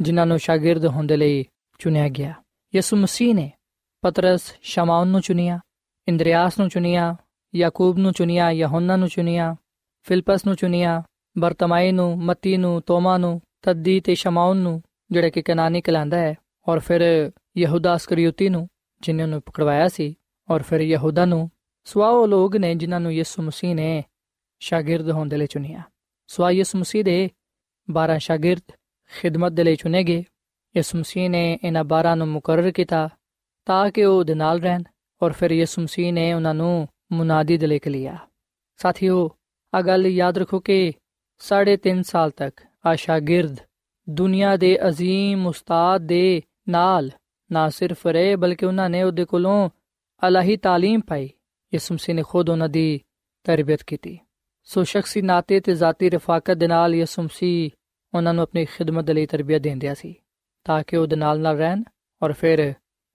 ਜਿਨ੍ਹਾਂ 0.00 0.26
ਨੂੰ 0.26 0.38
ਸ਼ਾਗਿਰਦ 0.38 0.86
ਹੋਣ 0.86 1.06
ਦੇ 1.06 1.16
ਲਈ 1.16 1.44
ਚੁਣਿਆ 1.78 2.08
ਗਿਆ। 2.08 2.34
ਯਿਸੂ 2.74 2.96
ਮਸੀਹ 2.96 3.34
ਨੇ 3.34 3.52
ਪਤਰਸ, 4.00 4.54
ਸ਼ਮਾਉਨ 4.62 5.08
ਨੂੰ 5.08 5.20
ਚੁਣਿਆ, 5.20 5.60
ਇੰਦਰੀਆਸ 6.08 6.58
ਨੂੰ 6.58 6.68
ਚੁਣਿਆ, 6.68 7.16
ਯਾਕੂਬ 7.54 7.98
ਨੂੰ 7.98 8.12
ਚੁਣਿਆ, 8.12 8.50
ਯਹੋਨਾ 8.50 8.96
ਨੂੰ 8.96 9.08
ਚੁਣਿਆ, 9.08 9.56
ਫਿਲਪਸ 10.02 10.46
ਨੂੰ 10.46 10.56
ਚੁਣਿਆ, 10.56 11.02
ਬਰਤਮਾਈ 11.38 11.92
ਨੂੰ, 11.92 12.18
ਮਤੀ 12.18 12.56
ਨੂੰ, 12.56 12.82
ਤੋਮਾ 12.82 13.18
ਨੂੰ, 13.18 13.40
ਤੱਦੀ 13.62 14.00
ਤੇ 14.00 14.14
ਸ਼ਮਾਉਨ 14.14 14.56
ਨੂੰ, 14.56 14.82
ਜਿਹੜਾ 15.10 15.28
ਕਿ 15.28 15.42
ਕਨਾਨੀ 15.42 15.80
ਕਲਾਂਦਾ 15.80 16.18
ਹੈ, 16.18 16.34
ਔਰ 16.68 16.78
ਫਿਰ 16.78 17.30
ਯਹੂਦਾ 17.56 17.96
ਅਸਕਰੀਉਤੀ 17.96 18.48
ਨੂੰ, 18.48 18.68
ਜਿਨ੍ਹਾਂ 19.00 19.28
ਨੂੰ 19.28 19.42
ਪਕੜਵਾਇਆ 19.42 19.88
ਸੀ, 19.88 20.14
ਔਰ 20.50 20.62
ਫਿਰ 20.62 20.80
ਯਹੂਦਾ 20.80 21.24
ਨੂੰ 21.24 21.50
ਸਵਾ 21.84 22.08
ਉਹ 22.08 22.28
ਲੋਕ 22.28 22.56
ਨੇ 22.56 22.74
ਜਿਨ੍ਹਾਂ 22.74 23.00
ਨੂੰ 23.00 23.14
ਯਿਸੂ 23.14 23.42
ਮਸੀਹ 23.42 23.74
ਨੇ 23.74 24.04
ਸ਼ਾਗਿਰਦ 24.60 25.10
ਹੋਣ 25.10 25.28
ਦੇ 25.28 25.36
ਲਈ 25.36 25.46
ਚੁਣਿਆ। 25.46 25.82
ਸਵਾ 26.26 26.50
ਯਿਸੂ 26.50 26.78
ਮਸੀਹ 26.78 27.04
ਦੇ 27.04 27.30
12 27.90 28.18
ਸ਼ਾਗਿਰਦ 28.18 28.72
ਖਿਦਮਤ 29.12 29.52
ਦੇ 29.52 29.64
ਲਈ 29.64 29.76
ਚੁਣੇ 29.76 30.02
ਗਏ 30.02 30.24
ਯਿਸੂ 30.77 30.97
ਮਸੀਹ 30.97 31.29
ਨੇ 31.29 31.59
ਇਹਨਾਂ 31.63 31.83
12 31.83 32.15
ਨੂੰ 32.15 32.27
ਮੁਕਰਰ 32.27 32.71
ਕੀਤਾ 32.71 33.09
ਤਾਂ 33.65 33.89
ਕਿ 33.91 34.03
ਉਹ 34.05 34.23
ਦੇ 34.23 34.35
ਨਾਲ 34.35 34.61
ਰਹਿਣ 34.61 34.83
ਔਰ 35.21 35.31
ਫਿਰ 35.31 35.51
ਯਿਸੂ 35.51 35.81
ਮਸੀਹ 35.81 36.13
ਨੇ 36.13 36.33
ਉਹਨਾਂ 36.33 36.53
ਨੂੰ 36.53 36.87
ਮੁਨਾਦੀ 37.11 37.57
ਦੇ 37.57 37.67
ਲਈ 37.67 37.79
ਲਿਆ 37.87 38.17
ਸਾਥੀਓ 38.79 39.29
ਆ 39.73 39.81
ਗੱਲ 39.81 40.07
ਯਾਦ 40.07 40.37
ਰੱਖੋ 40.37 40.59
ਕਿ 40.59 40.93
3.5 41.41 42.01
ਸਾਲ 42.01 42.31
ਤੱਕ 42.31 42.61
ਆ 42.85 42.95
ਸ਼ਾਗਿਰਦ 42.95 43.57
ਦੁਨੀਆ 44.09 44.55
ਦੇ 44.55 44.77
ਅਜ਼ੀਮ 44.87 45.47
ਉਸਤਾਦ 45.47 46.01
ਦੇ 46.01 46.41
ਨਾਲ 46.69 47.09
ਨਾ 47.51 47.69
ਸਿਰਫ 47.69 48.07
ਰਹੇ 48.07 48.35
ਬਲਕਿ 48.35 48.65
ਉਹਨਾਂ 48.65 48.89
ਨੇ 48.89 49.03
ਉਹਦੇ 49.03 49.25
ਕੋਲੋਂ 49.25 49.69
ਅਲਾਹੀ 50.27 50.57
تعلیم 50.67 51.01
ਪਾਈ 51.07 51.29
ਯਿਸੂ 51.73 51.93
ਮਸੀਹ 51.93 52.15
ਨੇ 52.15 52.23
ਖੁਦ 52.23 52.49
ਉਹਨਾਂ 52.49 52.69
ਦੀ 52.69 52.99
ਤਰਬੀਅਤ 53.45 53.83
ਕੀਤੀ 53.83 54.17
ਸੋ 54.63 54.83
ਸ਼ਖਸੀ 54.83 55.21
ਨਾਤੇ 55.21 55.59
ਤੇ 55.59 55.73
ذاتی 55.73 56.09
ਰਫਾਕਤ 56.13 56.57
ਦੇ 56.57 56.67
ਨਾਲ 56.67 56.95
ਯਿਸੂ 56.95 57.21
ਮਸੀਹ 57.21 57.71
ਉਹਨਾਂ 58.13 58.33
ਨੂੰ 58.33 58.43
ਆਪਣੀ 58.43 58.65
ਖਿਦਮਤ 58.65 59.05
ਦੇ 59.05 59.13
ਲਈ 59.13 59.25
ਤਰਬੀਅਤ 59.25 59.61
ਦਿੰਦਿਆ 59.61 59.93
ਸੀ 59.93 60.15
ਤਾਂ 60.64 60.82
ਕਿ 60.86 60.96
ਉਹਦੇ 60.96 61.16
ਨਾਲ 61.16 61.40
ਨਾਲ 61.40 61.56
ਰਹਿਣ 61.56 61.82
ਔਰ 62.22 62.32
ਫਿਰ 62.32 62.74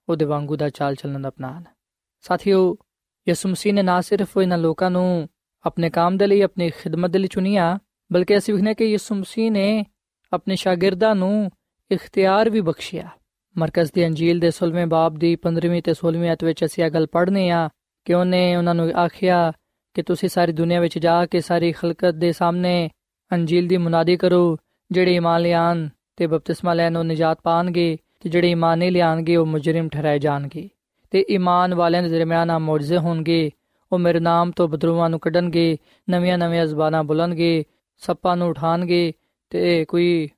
ਉਹਦੇ 0.09 0.25
ਵਾਂਗੂ 0.25 0.55
ਦਾ 0.55 0.69
ਚਾਲ 0.69 0.95
ਚੱਲਣ 0.95 1.27
ਅਪਣਾਣ 1.27 1.63
ਸਾਥੀਓ, 2.21 2.77
ਯਿਸੂ 3.29 3.49
ਮਸੀਹ 3.49 3.73
ਨੇ 3.73 3.81
ਨਾ 3.81 4.01
ਸਿਰਫ 4.01 4.37
ਇਹਨਾਂ 4.41 4.57
ਲੋਕਾਂ 4.57 4.91
ਨੂੰ 4.91 5.29
ਆਪਣੇ 5.65 5.89
ਕੰਮ 5.89 6.17
ਦੇ 6.17 6.27
ਲਈ, 6.27 6.41
ਆਪਣੀ 6.41 6.69
ਖਿਦਮਤ 6.69 7.09
ਦੇ 7.09 7.19
ਲਈ 7.19 7.27
ਚੁਣਿਆ, 7.27 7.79
ਬਲਕਿ 8.11 8.37
ਅਸੀਂ 8.37 8.53
ਵਿਖਨੇ 8.53 8.73
ਕਿ 8.73 8.85
ਯਿਸੂ 8.85 9.15
ਮਸੀਹ 9.15 9.51
ਨੇ 9.51 9.85
ਆਪਣੇ 10.33 10.55
ਸ਼ਾਗਿਰਦਾਂ 10.55 11.15
ਨੂੰ 11.15 11.51
ਇਖਤਿਆਰ 11.91 12.49
ਵੀ 12.49 12.61
ਬਖਸ਼ਿਆ। 12.61 13.09
ਮਰਕਜ਼ 13.57 13.91
ਦੀ 13.93 14.05
ਅੰਜੀਲ 14.05 14.39
ਦੇ 14.39 14.51
16ਵੇਂ 14.51 14.87
ਬਾਬ 14.87 15.17
ਦੀ 15.17 15.35
15ਵੀਂ 15.35 15.81
ਤੇ 15.81 15.93
16ਵੀਂ 15.93 16.31
ਅਧ 16.33 16.43
ਵਿੱਚ 16.43 16.65
ਅਸੀਂ 16.65 16.83
ਇਹ 16.83 16.91
ਗੱਲ 16.91 17.07
ਪੜ੍ਹਨੇ 17.07 17.49
ਆ 17.49 17.69
ਕਿ 18.05 18.13
ਉਹਨੇ 18.13 18.55
ਉਹਨਾਂ 18.55 18.75
ਨੂੰ 18.75 18.91
ਆਖਿਆ 18.91 19.51
ਕਿ 19.93 20.03
ਤੁਸੀਂ 20.03 20.29
ਸਾਰੀ 20.29 20.51
ਦੁਨੀਆ 20.51 20.79
ਵਿੱਚ 20.79 20.99
ਜਾ 20.99 21.25
ਕੇ 21.25 21.41
ਸਾਰੀ 21.41 21.71
ਖਲਕਤ 21.71 22.15
ਦੇ 22.15 22.31
ਸਾਹਮਣੇ 22.31 22.89
ਅੰਜੀਲ 23.31 23.67
ਦੀ 23.67 23.77
ਮੁਨਾਦੀ 23.77 24.17
ਕਰੋ, 24.17 24.57
ਜਿਹੜੇ 24.91 25.15
ਈਮਾਨ 25.15 25.41
ਲਿਆਨ 25.41 25.89
ਤੇ 26.15 26.27
ਬਪਤਿਸਮਾ 26.27 26.73
ਲੈਣ 26.73 26.97
ਉਹ 26.97 27.03
ਨਜਾਤ 27.03 27.39
ਪਾਣਗੇ 27.43 27.97
ਤੇ 28.19 28.29
ਜਿਹੜੇ 28.29 28.51
ਈਮਾਨ 28.51 28.79
ਨਹੀਂ 28.79 28.91
ਲਿਆਣਗੇ 28.91 29.35
ਉਹ 29.35 29.45
ਮੁਜਰਮ 29.45 29.89
ਠਹਿਰਾਏ 29.89 30.19
ਜਾਣਗੇ। 30.19 30.69
ਤੇ 31.11 31.25
ਈਮਾਨ 31.29 31.73
ਵਾਲਿਆਂ 31.73 32.03
ਦੇ 32.03 32.09
ਦਰਮਿਆਨ 32.09 32.49
ਆ 32.49 32.59
ਮੌਜਜ਼ੇ 32.59 32.97
ਹੋਣਗੇ, 32.97 33.51
ਉਹ 33.91 33.99
ਮੇਰੇ 33.99 34.19
ਨਾਮ 34.19 34.51
ਤੋਂ 34.51 34.67
ਬਦਰੂਆਂ 34.67 35.09
ਨੂੰ 35.09 35.19
ਕੱਢਣਗੇ, 35.19 35.77
ਨਵੀਆਂ 36.09 36.37
ਨਵੀਆਂ 36.37 36.65
ਜ਼ਬਾਨਾਂ 36.65 37.03
ਬੁਲਣਗੇ, 37.03 37.63
ਸੱਪਾਂ 37.97 38.37
ਨੂੰ 38.37 38.49
ਉਠਾਣਗੇ 38.49 39.13
ਤੇ 39.49 39.85
ਕੋਈ 39.85 40.29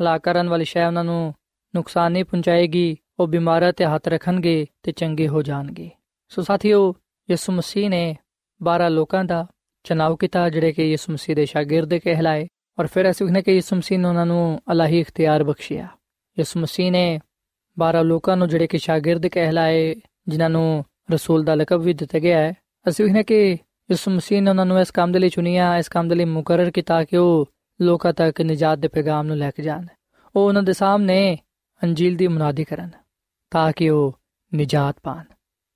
ਹਲਾਕ 0.00 0.22
ਕਰਨ 0.22 0.48
ਵਾਲੀ 0.48 0.64
ਸ਼ੈ 0.64 0.86
ਉਹਨਾਂ 0.86 1.04
ਨੂੰ 1.04 1.34
ਨੁਕਸਾਨ 1.74 2.12
ਨਹੀਂ 2.12 2.24
ਪਹੁੰਚਾਏਗੀ, 2.24 2.96
ਉਹ 3.20 3.26
ਬਿਮਾਰਾਂ 3.26 3.72
ਤੇ 3.72 3.84
ਹੱਥ 3.84 4.08
ਰੱਖਣਗੇ 4.08 4.66
ਤੇ 4.82 4.92
ਚੰਗੇ 4.92 5.28
ਹੋ 5.28 5.42
ਜਾਣਗੇ। 5.42 5.90
ਸੋ 6.28 6.42
ਸਾਥੀਓ, 6.42 6.94
ਯਿਸੂ 7.30 7.52
ਮਸੀਹ 7.52 7.90
ਨੇ 7.90 8.16
12 8.62 8.90
ਲੋਕਾਂ 8.90 9.24
ਦਾ 9.24 9.46
ਚਨਾਵ 9.84 10.16
ਕੀਤਾ, 10.16 10.48
ਜਿਹੜੇ 10.48 10.72
ਕਿ 10.72 10.90
ਯਿਸੂ 10.90 11.12
ਮਸੀਹ 11.12 11.36
ਦੇ 11.36 11.46
ਸ਼ਾਗਿਰਦ 11.46 11.94
ਕਹਿਲਾਏ। 11.94 12.48
ਔਰ 12.78 12.86
ਫਿਰ 12.86 13.10
ਅਸੀਂ 13.10 13.26
ਵਖਨੇ 13.26 13.42
ਕਿ 13.42 13.52
ਯਿਸੂ 13.52 13.76
ਮਸੀਹ 13.76 13.98
ਨੇ 13.98 14.08
ਉਹਨਾਂ 14.08 14.26
ਨੂੰ 14.26 14.60
ਅਲਾਹੀ 14.72 15.00
ਇਖਤਿਆਰ 15.00 15.44
ਬਖਸ਼ਿਆ 15.44 15.88
ਯਿਸੂ 16.36 16.60
ਮਸੀਹ 16.60 16.90
ਨੇ 16.92 17.20
12 17.76 18.02
ਲੋਕਾਂ 18.04 18.36
ਨੂੰ 18.36 18.48
ਜਿਹੜੇ 18.48 18.66
ਕਿ 18.66 18.78
ਸ਼ਾਗਿਰਦ 18.78 19.26
ਕਹਿਲਾਏ 19.26 19.94
ਜਿਨ੍ਹਾਂ 20.28 20.50
ਨੂੰ 20.50 20.84
ਰਸੂਲ 21.10 21.44
ਦਾ 21.44 21.54
ਲਕਬ 21.54 21.82
ਵੀ 21.82 21.94
ਦਿੱਤਾ 21.94 22.18
ਗਿਆ 22.18 22.38
ਹੈ 22.38 22.52
ਅਸੀਂ 22.86 23.04
ਵਖਨੇ 23.04 23.22
ਕਿ 23.22 23.40
ਯਿਸੂ 23.88 24.10
ਮਸੀਹ 24.10 24.42
ਨੇ 24.42 24.50
ਉਹਨਾਂ 24.50 24.66
ਨੂੰ 24.66 24.80
ਇਸ 24.80 24.90
ਕੰਮ 24.90 25.12
ਦੇ 25.12 25.18
ਲਈ 25.18 25.28
ਚੁਣਿਆ 25.28 25.76
ਇਸ 25.76 25.88
ਕੰਮ 25.88 26.08
ਦੇ 26.08 26.14
ਲਈ 26.14 26.24
ਮੁਕਰਰ 26.24 26.70
ਕੀਤਾ 26.70 27.02
ਕਿ 27.04 27.16
ਉਹ 27.16 27.46
ਲੋਕਾਂ 27.80 28.12
ਤੱਕ 28.12 28.40
ਨਜਾਤ 28.40 28.78
ਦੇ 28.78 28.88
ਪੈਗਾਮ 28.88 29.26
ਨੂੰ 29.26 29.36
ਲੈ 29.36 29.50
ਕੇ 29.50 29.62
ਜਾਣ 29.62 29.86
ਉਹ 30.34 30.46
ਉਹਨਾਂ 30.46 30.62
ਦੇ 30.62 30.72
ਸਾਹਮਣੇ 30.72 31.36
ਅੰਜੀਲ 31.82 32.16
ਦੀ 32.16 32.28
ਮੁਨਾਦੀ 32.28 32.64
ਕਰਨ 32.64 32.90
ਤਾਂ 33.52 33.70
ਕਿ 33.72 33.88
ਉਹ 33.88 34.12
ਨਜਾਤ 34.52 35.00
ਪਾਣ 35.02 35.24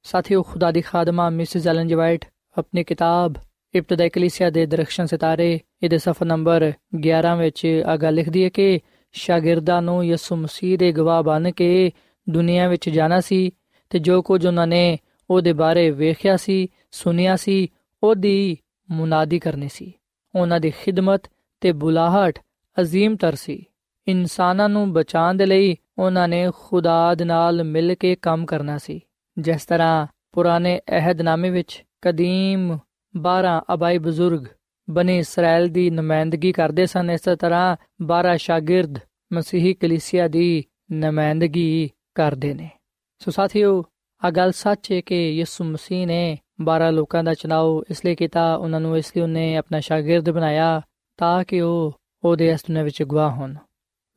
ਸਾਥੀਓ 0.05 0.43
ਖੁਦਾ 0.43 0.71
ਦੀ 0.71 0.81
ਖਾਦਮਾ 0.81 1.29
ਮਿਸਿਸ 1.31 1.67
ਐਲਨ 1.67 1.88
ਜੀ 1.88 1.95
ਵਾਈਟ 1.95 2.25
ਆਪਣੀ 2.57 2.85
ਕਿਤਾਬ 2.85 3.35
ਇਬਤਦਾਈ 3.73 4.10
ਕਲੀਸਿਆ 4.10 4.50
ਦੇ 4.50 4.65
ਦਰਖਸ਼ਨ 4.65 5.06
ਸਿਤਾਰੇ 5.06 5.60
ਇਹਦੇ 5.84 5.97
ਸਫਾ 5.97 6.26
ਨੰਬਰ 6.26 6.71
11 7.08 7.38
ਵਿੱਚ 7.38 7.65
ਆਗਾ 7.86 8.10
ਲਿਖਦੀ 8.10 8.43
ਹੈ 8.43 8.50
ਕਿ 8.50 8.80
ਸ਼ਾਗਿਰਦਾਂ 9.15 9.82
ਨੂੰ 9.82 10.06
ਯਿਸੂ 10.06 10.36
ਮਸੀਹ 10.36 10.78
ਦੇ 10.78 10.91
ਗਵਾਹ 10.91 11.21
ਬਣ 11.23 11.52
ਕੇ 11.52 11.91
ਦੁਨੀਆ 12.30 12.67
ਵਿੱਚ 12.67 12.89
ਜਾਣਾ 12.89 13.19
ਸੀ 13.19 13.52
ਤੇ 13.89 14.00
ਜੋ 14.00 14.21
ਕੁਝ 14.21 14.45
ਉਹਨਾਂ 14.45 14.67
ਨੇ 14.67 14.97
ਉਹਦੇ 15.30 15.54
ਬਾਰੇ 15.54 15.89
ਵੇਖਿਆ 15.91 16.36
ਸੀ 16.38 16.67
ਸੁਨਿਆ 16.91 17.36
ਸੀ 17.36 17.67
ਉਹਦੀ 18.04 18.58
ਮੁਨਾਦੀ 18.89 19.39
ਕਰਨੀ 19.39 19.67
ਸੀ 19.67 19.93
ਉਹਨਾਂ 20.36 20.60
ਦੀ 20.60 20.71
ਖਿਦਮਤ 20.71 21.28
ਤੇ 21.62 21.71
ਬੁਲਾਹਟ 21.71 22.39
عظیم 22.78 23.15
ਤਰ 23.15 23.36
ਸੀ 23.36 23.63
ਇਨਸਾਨਾਂ 24.08 24.69
ਨੂੰ 24.69 24.91
ਬਚਾਉਣ 24.93 25.38
ਦੇ 25.38 25.45
ਲਈ 25.45 25.76
ਉਹਨਾਂ 25.97 26.28
ਨੇ 26.28 26.45
ਖੁਦਾ 26.56 27.13
ਦੇ 27.15 27.26
ਨਾਲ 27.26 27.63
ਮਿਲ 27.63 27.95
ਕੇ 27.95 28.15
ਕੰਮ 28.15 28.45
ਕਰਨਾ 28.45 28.78
ਸੀ 28.78 29.02
ਜਿਸ 29.38 29.65
ਤਰ੍ਹਾਂ 29.65 30.08
ਪੁਰਾਣੇ 30.32 30.80
ਅਹਿਦਨਾਮੇ 30.89 31.50
ਵਿੱਚ 31.50 31.84
ਕਦੀਮ 32.02 32.78
12 33.16 33.61
ਅਬਾਈ 33.75 33.98
ਬਜ਼ੁਰਗ 33.98 34.44
ਬਨੇ 34.90 35.18
ਇਸਰਾਇਲ 35.18 35.68
ਦੀ 35.68 35.90
ਨੁਮਾਇੰਦਗੀ 35.90 36.53
ਕਰਦੇ 36.53 36.87
ਸਨ, 36.87 37.11
ਇਸ 37.11 37.20
ਤਰ੍ਹਾਂ 37.20 37.77
12 38.03 38.37
ਸ਼ਾਗਿਰਦ 38.37 38.98
ਮਸੀਹੀ 39.33 39.75
ਕਲੀਸਿਆ 39.75 40.29
ਦੀ 40.29 40.64
ਨੁਮਾਇੰਦਗੀ 40.92 41.90
ਕਰਦੇ 42.14 42.55
ਨੇ। 42.55 42.70
ਸੋ 43.18 43.31
ਸਾਥੀਓ 43.31 43.85
ਆ 44.25 44.31
ਗੱਲ 44.31 44.53
ਸੱਚ 44.53 44.92
ਹੈ 44.92 45.01
ਕਿ 45.01 45.31
ਯਿਸੂ 45.31 45.64
ਮਸੀਹ 45.64 46.07
ਨੇ 46.07 46.38
12 46.62 46.90
ਲੋਕਾਂ 46.90 47.25
ਦਾ 47.25 47.35
ਚਨਾਉ 47.35 47.83
ਇਸ 47.90 48.05
ਲਈ 48.05 48.14
ਕੀਤਾ, 48.14 48.55
ਉਹਨਾਂ 48.55 48.81
ਨੂੰ 48.81 48.96
ਇਸ 48.96 49.12
ਲਈ 49.16 49.22
ਉਹਨੇ 49.22 49.57
ਆਪਣਾ 49.57 49.81
ਸ਼ਾਗਿਰਦ 49.81 50.31
ਬਣਾਇਆ 50.31 50.81
ਤਾਂ 51.16 51.44
ਕਿ 51.44 51.61
ਉਹ 51.61 52.01
ਉਹਦੇ 52.25 52.51
ਇਸ 52.51 52.61
ਦੁਨੀਆਂ 52.61 52.85
ਵਿੱਚ 52.85 53.03
ਗਵਾਹ 53.03 53.31
ਹੋਣ। 53.31 53.55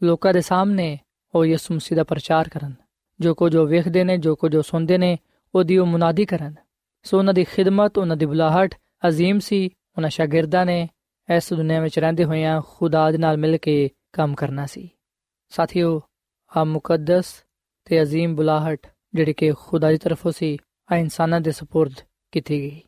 ਲੋਕਾਂ 0.04 0.34
ਦੇ 0.34 0.42
ਸਾਹਮਣੇ 0.42 0.98
ਉਹ 1.36 1.46
ਯਿਸੂ 1.46 1.74
ਮਸੀਹ 1.74 1.96
ਦਾ 1.96 2.04
ਪ੍ਰਚਾਰ 2.04 2.50
ਕਰਨ, 2.50 2.74
ਜੋ 3.20 3.34
ਕੋ 3.34 3.50
ਜੋ 3.50 3.66
ਵੇਖਦੇ 3.66 4.04
ਨੇ, 4.04 4.18
ਜੋ 4.18 4.36
ਕੋ 4.36 4.50
ਜੋ 4.50 4.62
ਸੁਣਦੇ 4.62 4.98
ਨੇ, 4.98 5.18
ਉਹਦੀ 5.56 5.78
ਉਹ 5.78 5.86
ਮੁਨਾਦੀ 5.86 6.26
ਕਰਨ। 6.26 6.56
ਸੋ 7.04 7.18
ਉਹਨਾਂ 7.18 7.34
ਦੀ 7.34 7.44
ਖਿਦਮਤ, 7.44 7.98
ਉਹਨਾਂ 7.98 8.18
ਦੀ 8.18 8.26
ਬੁਲਾਹਟ 8.26 8.76
عظیم 9.09 9.39
ਸੀ 9.39 9.67
ਉਹਨਾਂ 9.97 10.11
ਸ਼ਾਗਿਰਦਾਂ 10.11 10.67
ਨੇ 10.67 10.89
ਇਸ 11.37 11.53
ਦੁਨੀਆਂ 11.53 11.83
ਵਿੱਚ 11.83 11.99
ਰਹਿੰਦੇ 11.99 12.25
ਹੋਇਆਂ 12.25 12.63
ਖੁਦਾ 12.67 13.11
ਦੇ 13.11 13.19
ਨਾਲ 13.19 13.37
ਮਿਲ 13.37 13.57
ਕੇ 13.57 13.91
ਕੰਮ 14.13 14.35
ਕਰਨਾ 14.35 14.67
ਸੀ 14.67 14.91
ਸਾਥੀਓ 15.49 16.01
ਆ 16.57 16.65
ਮੁਕੱਦਸ 16.65 17.45
ਤੇ 17.85 18.03
عظیم 18.03 18.37
ਬੁਲਾਹਟ 18.37 18.87
ਜਿਹੜੀ 19.15 19.33
ਕਿ 19.33 19.53
ਖੁਦਾ 19.53 19.91
ਦੀ 19.91 19.99
ਤਰਫੋਂ 19.99 20.33
ਸੀ 20.33 20.59
ਆ 20.93 20.97
ਇਨਸਾਨਾਂ 20.97 21.41
ਦੇ 21.41 21.51
سپرد 21.51 21.95
ਕੀਤੀ 22.33 22.61
ਗਈ 22.61 22.81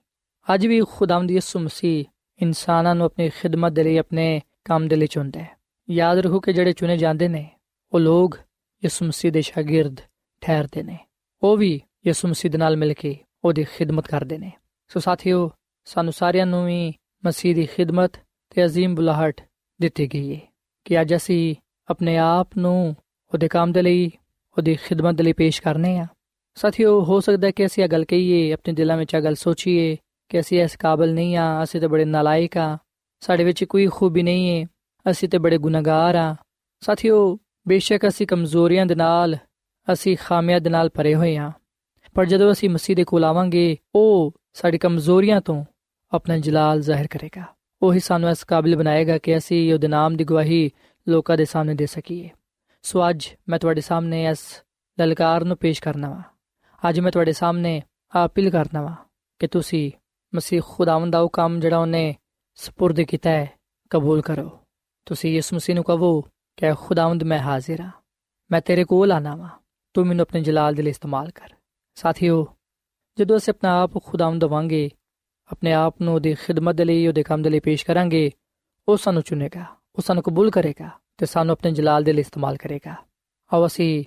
ਅੱਜ 0.54 0.66
ਵੀ 0.66 0.80
ਖੁਦਾਵੰਦ 0.90 1.30
ਯਿਸੂ 1.30 1.58
ਮਸੀਹ 1.58 2.04
ਇਨਸਾਨਾਂ 2.42 2.94
ਨੂੰ 2.94 3.06
ਆਪਣੀ 3.06 3.28
ਖਿਦਮਤ 3.28 3.72
ਦੇ 3.72 3.84
ਲਈ 3.84 3.96
ਆਪਣੇ 3.96 4.40
ਕੰਮ 4.64 4.88
ਦੇ 4.88 4.96
ਲਈ 4.96 5.06
ਚੁਣਦਾ 5.06 5.40
ਹੈ 5.40 5.56
ਯਾਦ 5.90 6.18
ਰੱਖੋ 6.18 6.40
ਕਿ 6.40 6.52
ਜਿਹੜੇ 6.52 6.72
ਚੁਣੇ 6.72 6.96
ਜਾਂਦੇ 6.96 7.28
ਨੇ 7.28 7.50
ਉਹ 7.92 8.00
ਲੋਕ 8.00 8.38
ਯਿਸੂ 8.84 9.06
ਮਸੀਹ 9.06 9.32
ਦੇ 9.32 9.40
ਸ਼ਾਗਿਰਦ 9.40 9.96
ਠਹਿਰਦੇ 10.40 10.82
ਨੇ 10.82 10.98
ਉਹ 11.42 11.56
ਵੀ 11.56 11.80
ਯਿਸੂ 12.06 12.28
ਮਸੀਹ 12.28 12.50
ਦੇ 12.50 12.58
ਨਾਲ 12.58 12.76
ਮਿਲ 12.76 12.94
ਕੇ 12.94 13.18
ਉਹਦੀ 13.44 13.64
ਖਿਦਮਤ 13.64 14.08
ਕਰਦੇ 14.08 14.38
ਨੇ 14.38 14.52
ਸੋ 14.88 15.00
ਸਾਥੀਓ 15.00 15.50
ਸਾਨੂੰ 15.86 16.12
ਸਾਰਿਆਂ 16.12 16.46
ਨੂੰ 16.46 16.64
ਵੀ 16.66 16.92
ਮਸੀਹ 17.24 17.54
ਦੀ 17.54 17.66
ਖਿਦਮਤ 17.66 18.16
ਤੇ 18.50 18.64
عظیم 18.66 18.94
ਬੁਲਾਹਟ 18.94 19.40
ਦਿੱਤੀ 19.80 20.06
ਗਈ 20.06 20.34
ਹੈ 20.34 20.40
ਕਿ 20.86 21.00
ਅੱਜ 21.00 21.14
ਅਸੀਂ 21.16 21.54
ਆਪਣੇ 21.88 22.16
ਆਪ 22.18 22.56
ਨੂੰ 22.58 22.94
ਉਹਦੇ 23.32 23.48
ਕੰਮ 23.48 23.72
ਦੇ 23.72 23.82
ਲਈ 23.82 24.10
ਉਹਦੀ 24.56 24.74
ਖਿਦਮਤ 24.74 25.14
ਦੇ 25.14 25.22
ਲਈ 25.22 25.32
ਪੇਸ਼ 25.32 25.62
ਕਰਨੇ 25.62 25.98
ਆ 25.98 26.06
ਸਾਥੀਓ 26.56 27.00
ਹੋ 27.04 27.20
ਸਕਦਾ 27.20 27.46
ਹੈ 27.46 27.52
ਕਿ 27.52 27.66
ਅਸੀਂ 27.66 27.84
ਇਹ 27.84 27.88
ਗੱਲ 27.88 28.04
ਕਹੀਏ 28.04 28.52
ਆਪਣੇ 28.52 28.72
ਦਿਲਾਂ 28.72 28.96
ਵਿੱਚ 28.96 29.14
ਇਹ 29.14 29.22
ਗੱਲ 29.22 29.34
ਸੋਚੀਏ 29.34 29.96
ਕਿ 30.30 30.40
ਅਸੀਂ 30.40 30.62
ਇਸ 30.62 30.76
ਕਾਬਲ 30.76 31.14
ਨਹੀਂ 31.14 31.36
ਆ 31.36 31.62
ਅਸੀਂ 31.62 31.80
ਤਾਂ 31.80 31.88
ਬੜੇ 31.88 32.04
ਨਾਲਾਇਕ 32.04 32.56
ਆ 32.58 32.76
ਸਾਡੇ 33.22 33.44
ਵਿੱਚ 33.44 33.64
ਕੋਈ 33.64 33.86
ਖੂਬੀ 33.86 34.22
ਨਹੀਂ 34.22 34.48
ਹੈ 34.50 34.66
ਅਸੀਂ 35.06 35.28
ਤੇ 35.28 35.38
ਬੜੇ 35.38 35.58
ਗੁਨਾਹਗਾਰ 35.58 36.14
ਆ 36.14 36.34
ਸਾਥੀਓ 36.82 37.38
ਬੇਸ਼ੱਕ 37.68 38.06
ਅਸੀਂ 38.08 38.26
ਕਮਜ਼ੋਰੀਆਂ 38.26 38.86
ਦੇ 38.86 38.94
ਨਾਲ 38.94 39.36
ਅਸੀਂ 39.88 40.16
ਖਾਮੀਆਂ 40.16 40.60
ਦੇ 40.60 40.70
ਨਾਲ 40.70 40.88
ਭਰੇ 40.88 41.14
ਹੋਏ 41.14 41.36
ਆ 41.36 41.50
ਪਰ 42.16 42.24
ਜਦੋਂ 42.24 42.52
ਅਸੀਂ 42.52 42.70
ਮਸੀਹ 42.70 42.96
ਦੇ 42.96 43.04
ਕੋਲ 43.04 43.24
ਆਵਾਂਗੇ 43.24 43.76
ਉਹ 43.94 44.32
ਸਾਡੀ 44.52 44.78
ਕਮਜ਼ੋਰੀਆਂ 44.78 45.40
ਤੋਂ 45.40 45.64
ਆਪਣਾ 46.13 46.37
ਜਲਾਲ 46.37 46.81
ਜ਼ਾਹਿਰ 46.81 47.07
ਕਰੇਗਾ। 47.07 47.43
ਉਹ 47.81 47.93
ਹੀ 47.93 47.99
ਸਾਨੂੰ 47.99 48.29
ਇਸ 48.29 48.43
ਕਾਬਿਲ 48.43 48.75
ਬਣਾਏਗਾ 48.75 49.17
ਕਿ 49.17 49.37
ਅਸੀਂ 49.37 49.73
ਉਹਦੇ 49.73 49.87
ਨਾਮ 49.87 50.17
ਦੀ 50.17 50.23
ਗਵਾਹੀ 50.23 50.71
ਲੋਕਾਂ 51.07 51.37
ਦੇ 51.37 51.45
ਸਾਹਮਣੇ 51.45 51.75
ਦੇ 51.75 51.85
ਸਕੀਏ। 51.85 52.29
ਸੋ 52.81 53.09
ਅੱਜ 53.09 53.27
ਮੈਂ 53.49 53.59
ਤੁਹਾਡੇ 53.59 53.81
ਸਾਹਮਣੇ 53.81 54.25
ਇਸ 54.25 54.63
ਲਲਕਾਰ 54.99 55.43
ਨੂੰ 55.43 55.57
ਪੇਸ਼ 55.57 55.83
ਕਰਨਾ 55.83 56.09
ਵਾ। 56.09 56.21
ਅੱਜ 56.89 56.99
ਮੈਂ 56.99 57.11
ਤੁਹਾਡੇ 57.11 57.33
ਸਾਹਮਣੇ 57.33 57.81
ਅਪੀਲ 58.25 58.49
ਕਰਨਾ 58.49 58.81
ਵਾ 58.81 58.95
ਕਿ 59.39 59.47
ਤੁਸੀਂ 59.47 59.91
ਮਸੀਹ 60.35 60.61
ਖੁਦਾਵੰਦ 60.65 61.13
ਦਾ 61.13 61.19
ਉਹ 61.19 61.29
ਕੰਮ 61.29 61.59
ਜਿਹੜਾ 61.59 61.77
ਉਹਨੇ 61.77 62.15
ਸਪੁਰਦ 62.55 63.01
ਕੀਤਾ 63.01 63.29
ਹੈ, 63.29 63.49
ਕਬੂਲ 63.89 64.21
ਕਰੋ। 64.21 64.59
ਤੁਸੀਂ 65.05 65.37
ਇਸ 65.37 65.53
ਮਸੀਹ 65.53 65.75
ਨੂੰ 65.75 65.83
ਕਹੋ 65.83 66.21
ਕਿ 66.57 66.73
ਖੁਦਾਵੰਦ, 66.73 67.23
ਮੈਂ 67.23 67.39
ਹਾਜ਼ਰ 67.39 67.81
ਹਾਂ। 67.81 67.91
ਮੈਂ 68.51 68.61
ਤੇਰੇ 68.61 68.83
ਕੋਲ 68.83 69.11
ਆਣਾ 69.11 69.35
ਵਾ। 69.35 69.49
ਤੂੰ 69.93 70.05
ਮੈਨੂੰ 70.07 70.23
ਆਪਣੇ 70.23 70.41
ਜਲਾਲ 70.41 70.73
ਦੇ 70.73 70.83
ਲਈ 70.83 70.89
ਇਸਤੇਮਾਲ 70.89 71.29
ਕਰ। 71.29 71.49
ਸਾਥੀਓ, 71.95 72.47
ਜਦੋਂ 73.17 73.37
ਅਸੀਂ 73.37 73.53
ਆਪਣਾ 73.53 73.81
ਆਪ 73.81 74.03
ਖੁਦਾਵੰਦ 74.03 74.41
ਦਵਾਂਗੇ 74.41 74.89
ਆਪਣੇ 75.51 75.73
ਆਪ 75.73 75.95
ਨੂੰ 76.01 76.13
ਉਹਦੀ 76.13 76.33
ਖਿਦਮਤ 76.33 76.75
ਦੇ 76.75 76.85
ਲਈ, 76.85 77.07
ਉਹਦੇ 77.07 77.23
ਕੰਮ 77.23 77.41
ਦੇ 77.41 77.49
ਲਈ 77.49 77.59
ਪੇਸ਼ 77.59 77.85
ਕਰਾਂਗੇ। 77.85 78.31
ਉਹ 78.87 78.97
ਸਾਨੂੰ 78.97 79.21
ਚੁਣੇਗਾ, 79.21 79.65
ਉਹ 79.95 80.01
ਸਾਨੂੰ 80.01 80.23
ਕਬੂਲ 80.23 80.51
ਕਰੇਗਾ 80.51 80.89
ਤੇ 81.17 81.25
ਸਾਨੂੰ 81.25 81.53
ਆਪਣੇ 81.53 81.71
ਜਲਾਲ 81.71 82.03
ਦੇ 82.03 82.13
ਲਈ 82.13 82.19
ਇਸਤੇਮਾਲ 82.19 82.57
ਕਰੇਗਾ। 82.57 82.95
ਆਓ 83.53 83.65
ਅਸੀਂ 83.65 84.03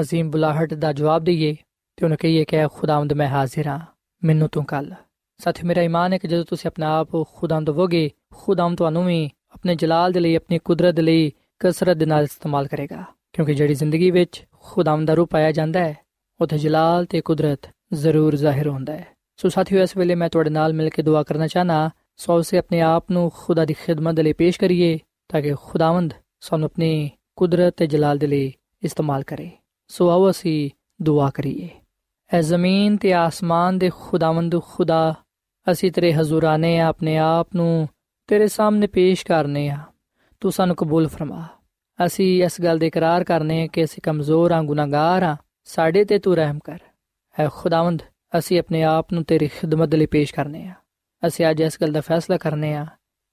ਅਜ਼ੀਮ 0.00 0.30
ਬੁਲਾਹਟ 0.30 0.74
ਦਾ 0.74 0.92
ਜਵਾਬ 0.92 1.24
ਦਈਏ 1.24 1.56
ਤੇ 1.96 2.04
ਉਹਨੂੰ 2.06 2.18
ਕਹੀਏ 2.20 2.44
ਕਿ 2.44 2.56
ਖੁਦਾਵੰਦ, 2.72 3.12
ਮੈਂ 3.12 3.28
ਹਾਜ਼ਰ 3.28 3.66
ਹਾਂ। 3.66 3.80
ਮੈਨੂੰ 4.24 4.48
ਤੂੰ 4.48 4.64
ਕੱਲ 4.64 4.94
ਸਾਥੀ 5.38 5.66
ਮੇਰਾ 5.66 5.82
ਈਮਾਨ 5.82 6.12
ਹੈ 6.12 6.18
ਕਿ 6.18 6.28
ਜਦੋਂ 6.28 6.44
ਤੁਸੀਂ 6.44 6.70
ਆਪਣਾ 6.70 6.98
ਆਪ 6.98 7.08
ਖੁਦਾਵੰਦ 7.34 7.66
ਦਵੋਗੇ 7.66 8.10
ਖੁਦਾਵੰਦ 8.34 8.78
ਤੁਹਾਨੂੰ 8.78 9.06
ਵੀ 9.06 9.30
ਆਪਣੇ 9.50 9.74
ਜਲਾਲ 9.74 10.12
ਦੇ 10.12 10.20
ਲਈ, 10.20 10.34
ਆਪਣੀ 10.34 10.58
ਕੁਦਰਤ 10.58 10.94
ਦੇ 10.94 11.02
ਲਈ 11.02 11.32
ਕਸਰਤ 11.58 11.96
ਦੇ 11.96 12.06
ਨਾਲ 12.06 12.24
ਇਸਤੇਮਾਲ 12.24 12.66
ਕਰੇਗਾ। 12.66 13.04
ਕਿਉਂਕਿ 13.32 13.54
ਜਿਹੜੀ 13.54 13.74
ਜ਼ਿੰਦਗੀ 13.74 14.10
ਵਿੱਚ 14.10 14.44
ਖੁਦਾਵੰਦ 14.62 15.08
ਦਾ 15.08 15.14
ਰੂਪ 15.14 15.30
ਪਾਇਆ 15.30 15.52
ਜਾਂਦਾ 15.52 15.80
ਹੈ, 15.80 15.96
ਉੱਥੇ 16.40 16.58
ਜਲਾਲ 16.58 17.04
ਤੇ 17.04 17.20
ਕੁਦਰਤ 17.20 17.70
ਜ਼ਰੂਰ 17.92 18.36
ਜ਼ਾਹਿਰ 18.36 18.68
ਹੁੰਦਾ 18.68 18.92
ਹੈ। 18.92 19.17
ਸੋ 19.42 19.48
ਸਾਥੀਓ, 19.48 19.82
ਇਸ 19.82 19.96
ਵੇਲੇ 19.96 20.14
ਮੈਂ 20.14 20.28
ਤੁਹਾਡੇ 20.28 20.50
ਨਾਲ 20.50 20.72
ਮਿਲ 20.72 20.90
ਕੇ 20.90 21.02
ਦੁਆ 21.02 21.22
ਕਰਨਾ 21.22 21.46
ਚਾਹਨਾ 21.46 21.90
ਸੋ 22.16 22.42
ਸੇ 22.42 22.58
ਆਪਣੇ 22.58 22.80
ਆਪ 22.80 23.10
ਨੂੰ 23.10 23.32
ਖੁਦਾ 23.34 23.64
ਦੀ 23.64 23.74
ਖਿਦਮਤ 23.74 24.14
ਦੇ 24.14 24.22
ਲਈ 24.22 24.32
ਪੇਸ਼ 24.32 24.60
ਕਰੀਏ, 24.60 24.98
ਤਾਂ 25.28 25.42
ਕਿ 25.42 25.54
ਖੁਦਾਵੰਦ 25.62 26.14
ਸਾਨੂੰ 26.40 26.66
ਆਪਣੀ 26.66 27.10
ਕੁਦਰਤ 27.36 27.74
ਤੇ 27.76 27.86
ਜਲਾਲ 27.86 28.18
ਦੇ 28.18 28.26
ਲਈ 28.26 28.52
ਇਸਤੇਮਾਲ 28.82 29.22
ਕਰੇ। 29.22 29.50
ਸੋ 29.88 30.10
ਆਓ 30.10 30.30
ਅਸੀਂ 30.30 30.70
ਦੁਆ 31.02 31.30
ਕਰੀਏ। 31.30 31.68
ਐ 32.34 32.40
ਜ਼ਮੀਨ 32.40 32.96
ਤੇ 32.96 33.12
ਆਸਮਾਨ 33.12 33.78
ਦੇ 33.78 33.90
ਖੁਦਾਵੰਦ 34.00 34.62
ਖੁਦਾ, 34.62 35.14
ਅਸੀਂ 35.72 35.92
ਤੇਰੇ 35.92 36.14
ਹਜ਼ੂਰਾਨੇ 36.14 36.78
ਆ, 36.78 36.86
ਆਪਣੇ 36.86 37.18
ਆਪ 37.18 37.48
ਨੂੰ 37.54 37.88
ਤੇਰੇ 38.26 38.48
ਸਾਹਮਣੇ 38.48 38.86
ਪੇਸ਼ 38.86 39.26
ਕਰਨੇ 39.26 39.68
ਆ। 39.68 39.78
ਤੂੰ 40.40 40.52
ਸਾਨੂੰ 40.52 40.76
ਕਬੂਲ 40.76 41.08
ਫਰਮਾ। 41.08 41.44
ਅਸੀਂ 42.06 42.44
ਇਸ 42.44 42.60
ਗੱਲ 42.60 42.78
ਦੇ 42.78 42.86
ਇਕਰਾਰ 42.86 43.24
ਕਰਨੇ 43.24 43.68
ਕਿ 43.68 43.84
ਅਸੀਂ 43.84 44.02
ਕਮਜ਼ੋਰ 44.02 44.50
ਆ, 44.50 44.62
ਗੁਨਾਹਗਾਰ 44.62 45.22
ਆ, 45.22 45.36
ਸਾਡੇ 45.64 46.04
ਤੇ 46.04 46.18
ਤੂੰ 46.18 46.36
ਰਹਿਮ 46.36 46.58
ਕਰ। 46.58 46.78
ਐ 47.38 47.48
ਖੁਦਾਵੰਦ 47.52 48.02
ਅਸੀਂ 48.38 48.58
ਆਪਣੇ 48.60 48.82
ਆਪ 48.82 49.12
ਨੂੰ 49.12 49.24
ਤੇਰੀ 49.24 49.48
ਖਿਦਮਤ 49.48 49.94
ਲਈ 49.94 50.06
ਪੇਸ਼ 50.06 50.34
ਕਰਨੇ 50.34 50.66
ਆ। 50.68 50.72
ਅਸੀਂ 51.26 51.46
ਅੱਜ 51.50 51.60
ਇਸ 51.60 51.78
ਗੱਲ 51.80 51.92
ਦਾ 51.92 52.00
ਫੈਸਲਾ 52.00 52.36
ਕਰਨੇ 52.36 52.74
ਆ 52.74 52.86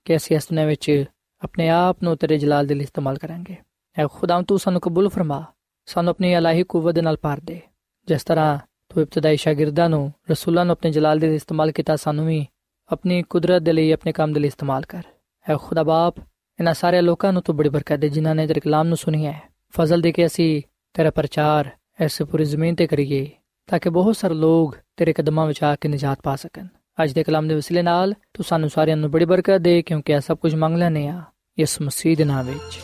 ਕਿ 0.05 0.15
ਅਸੀਂ 0.15 0.35
ਇਸ 0.35 0.43
ਦੁਨੀਆਂ 0.43 0.67
ਵਿੱਚ 0.67 1.05
ਆਪਣੇ 1.43 1.69
ਆਪ 1.69 2.03
ਨੂੰ 2.03 2.17
ਤੇਰੇ 2.17 2.37
ਜਲਾਲ 2.37 2.67
ਦੇ 2.67 2.75
ਲਈ 2.75 2.83
ਇਸਤੇਮਾਲ 2.83 3.17
ਕਰਾਂਗੇ। 3.17 3.55
ਐ 3.97 4.07
ਖੁਦਾਵੰਦ 4.07 4.45
ਤੂੰ 4.45 4.59
ਸਾਨੂੰ 4.59 4.81
ਕਬੂਲ 4.81 5.09
ਫਰਮਾ। 5.09 5.45
ਸਾਨੂੰ 5.85 6.11
ਆਪਣੀ 6.11 6.33
ਇਲਾਹੀ 6.33 6.63
ਕੂਵਤ 6.63 6.99
ਨਾਲ 6.99 7.17
ਪਾਰ 7.17 7.39
ਦੇ। 7.39 7.61
ਜਿਸ 8.07 8.23
ਤਰ੍ਹਾਂ 8.23 8.59
ਤੂੰ 8.89 9.03
ਇਬਤਦਾਈ 9.03 9.37
ਸ਼ਾਗਿਰਦਾਂ 9.37 9.89
ਨੂੰ, 9.89 10.13
ਰਸੂਲਾਂ 10.31 10.65
ਨੂੰ 10.65 10.73
ਆਪਣੇ 10.73 10.91
ਜਲਾਲ 10.91 11.19
ਦੇ 11.19 11.27
ਲਈ 11.27 11.35
ਇਸਤੇਮਾਲ 11.35 11.71
ਕੀਤਾ, 11.71 11.95
ਸਾਨੂੰ 11.95 12.27
ਵੀ 12.27 12.45
ਆਪਣੀ 12.91 13.23
ਕੁਦਰਤ 13.23 13.61
ਦੇ 13.61 13.73
ਲਈ, 13.73 13.91
ਆਪਣੇ 13.91 14.11
ਕੰਮ 14.11 14.33
ਦੇ 14.33 14.39
ਲਈ 14.39 14.47
ਇਸਤੇਮਾਲ 14.47 14.85
ਕਰ। 14.85 15.03
ਐ 15.49 15.55
ਖੁਦਾ 15.55 15.83
ਬਾਪ, 15.83 16.15
ਇਹਨਾਂ 16.59 16.73
ਸਾਰੇ 16.73 17.01
ਲੋਕਾਂ 17.01 17.33
ਨੂੰ 17.33 17.41
ਤੂੰ 17.41 17.57
ਬੜੀ 17.57 17.69
ਬਰਕਤ 17.69 17.95
ਦੇ, 17.95 18.09
ਜਿਨ੍ਹਾਂ 18.09 18.35
ਨੇ 18.35 18.47
ਤੇਰੇ 18.47 18.59
ਕਲਾਮ 18.59 18.87
ਨੂੰ 18.87 18.97
ਸੁਣੀ 18.97 19.25
ਹੈ। 19.25 19.41
ਫਜ਼ਲ 19.69 20.01
ਦੇ 20.01 20.11
ਕੇ 20.11 20.25
ਅਸੀਂ 20.25 20.61
ਤੇਰਾ 20.93 21.11
ਪ੍ਰਚਾਰ 21.11 21.69
ਐਸੇ 21.99 22.23
ਪੂਰੀ 22.23 22.45
ਜ਼ਮੀਨ 22.45 22.75
ਤੇ 22.75 22.87
ਕਰੀਏ, 22.87 23.31
ਤਾਂ 23.67 23.79
ਕਿ 23.79 23.89
ਬਹੁਤ 23.89 24.17
ਸਾਰੇ 24.17 24.33
ਲੋਕ 24.33 24.77
ਤੇਰੇ 24.97 25.13
ਕਦਮਾਂ 25.13 25.47
ਵਿੱਚ 25.47 25.63
ਆ 25.63 25.75
ਕੇ 25.75 25.89
ਨਜਾਤ 25.89 26.19
ਪਾ 26.23 26.35
ਸਕਣ। 26.35 26.67
ਅੱਜ 27.03 27.11
ਦੇ 27.11 27.23
ਕਲਾਮ 27.23 27.47
ਦੇ 27.47 27.55
ਵਸਿਲੇ 27.55 27.81
ਨਾਲ 27.81 28.13
ਤੂੰ 28.13 28.43
ਸਾਨੂੰ 28.43 28.69
ਸਾਰਿਆਂ 28.69 28.97
ਨੂੰ 28.97 29.11
ਬੜੀ 29.11 29.25
ਬਰਕਤ 29.25 29.57
ਦੇ, 29.57 29.81
ਕਿਉਂਕਿ 29.81 30.13
ਇਹ 30.13 30.19
ਸਭ 30.19 30.37
ਕੁਝ 30.37 30.55
ਮੰਗ 30.55 30.77
ਲੈਨੇ 30.77 31.07
ਆ 31.07 31.23
ਇਸ 31.57 31.81
ਮਸੀਹ 31.81 32.17
ਦੇ 32.17 32.23
ਨਾਮ 32.23 32.45
ਵਿੱਚ। 32.45 32.79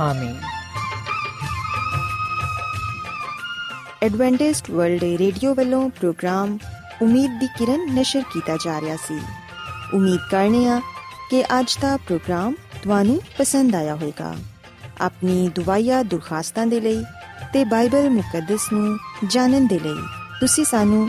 ਆਮੀਨ। 0.00 0.36
ਐਡਵੈਂਟਿਸਟ 4.02 4.70
ਵਰਲਡ 4.70 5.04
ਰੇਡੀਓ 5.04 5.54
ਵੱਲੋਂ 5.54 5.90
ਪ੍ਰੋਗਰਾਮ 5.90 6.58
ਉਮੀਦ 7.02 7.40
ਦੀ 7.40 7.46
ਕਿਰਨ 7.46 7.94
ਨਿਸ਼ਰ 7.94 8.22
ਕੀਤਾ 8.32 8.56
ਜਾ 8.56 8.80
ਰਿਹਾ 8.80 8.96
ਸੀ। 8.96 9.20
ਉਮੀਦ 9.94 10.20
ਕਰਨੇ 10.30 10.68
ਆ 10.68 10.80
ਕਿ 11.30 11.42
ਅੱਜ 11.42 11.78
ਦਾ 11.80 11.96
ਪ੍ਰੋਗਰਾਮ 11.96 12.54
ਤੁਹਾਨੂੰ 12.82 13.20
ਪਸੰਦ 13.38 13.74
ਆਇਆ 13.74 13.94
ਹੋਵੇਗਾ। 13.94 14.34
ਆਪਣੀ 15.00 15.48
ਦੁਆਇਆ 15.48 16.02
ਦੁਰਖਾਸਤਾਂ 16.02 16.66
ਦੇ 16.66 16.80
ਲਈ 16.80 17.04
ਤੇ 17.52 17.64
ਬਾਈਬਲ 17.64 18.10
ਮੁਕੱਦਸ 18.10 18.72
ਨੂੰ 18.72 18.98
ਜਾਣਨ 19.26 19.66
ਦੇ 19.66 19.78
ਲਈ 19.78 20.02
ਤੁਸੀਂ 20.40 20.64
ਸਾਨੂੰ 20.64 21.08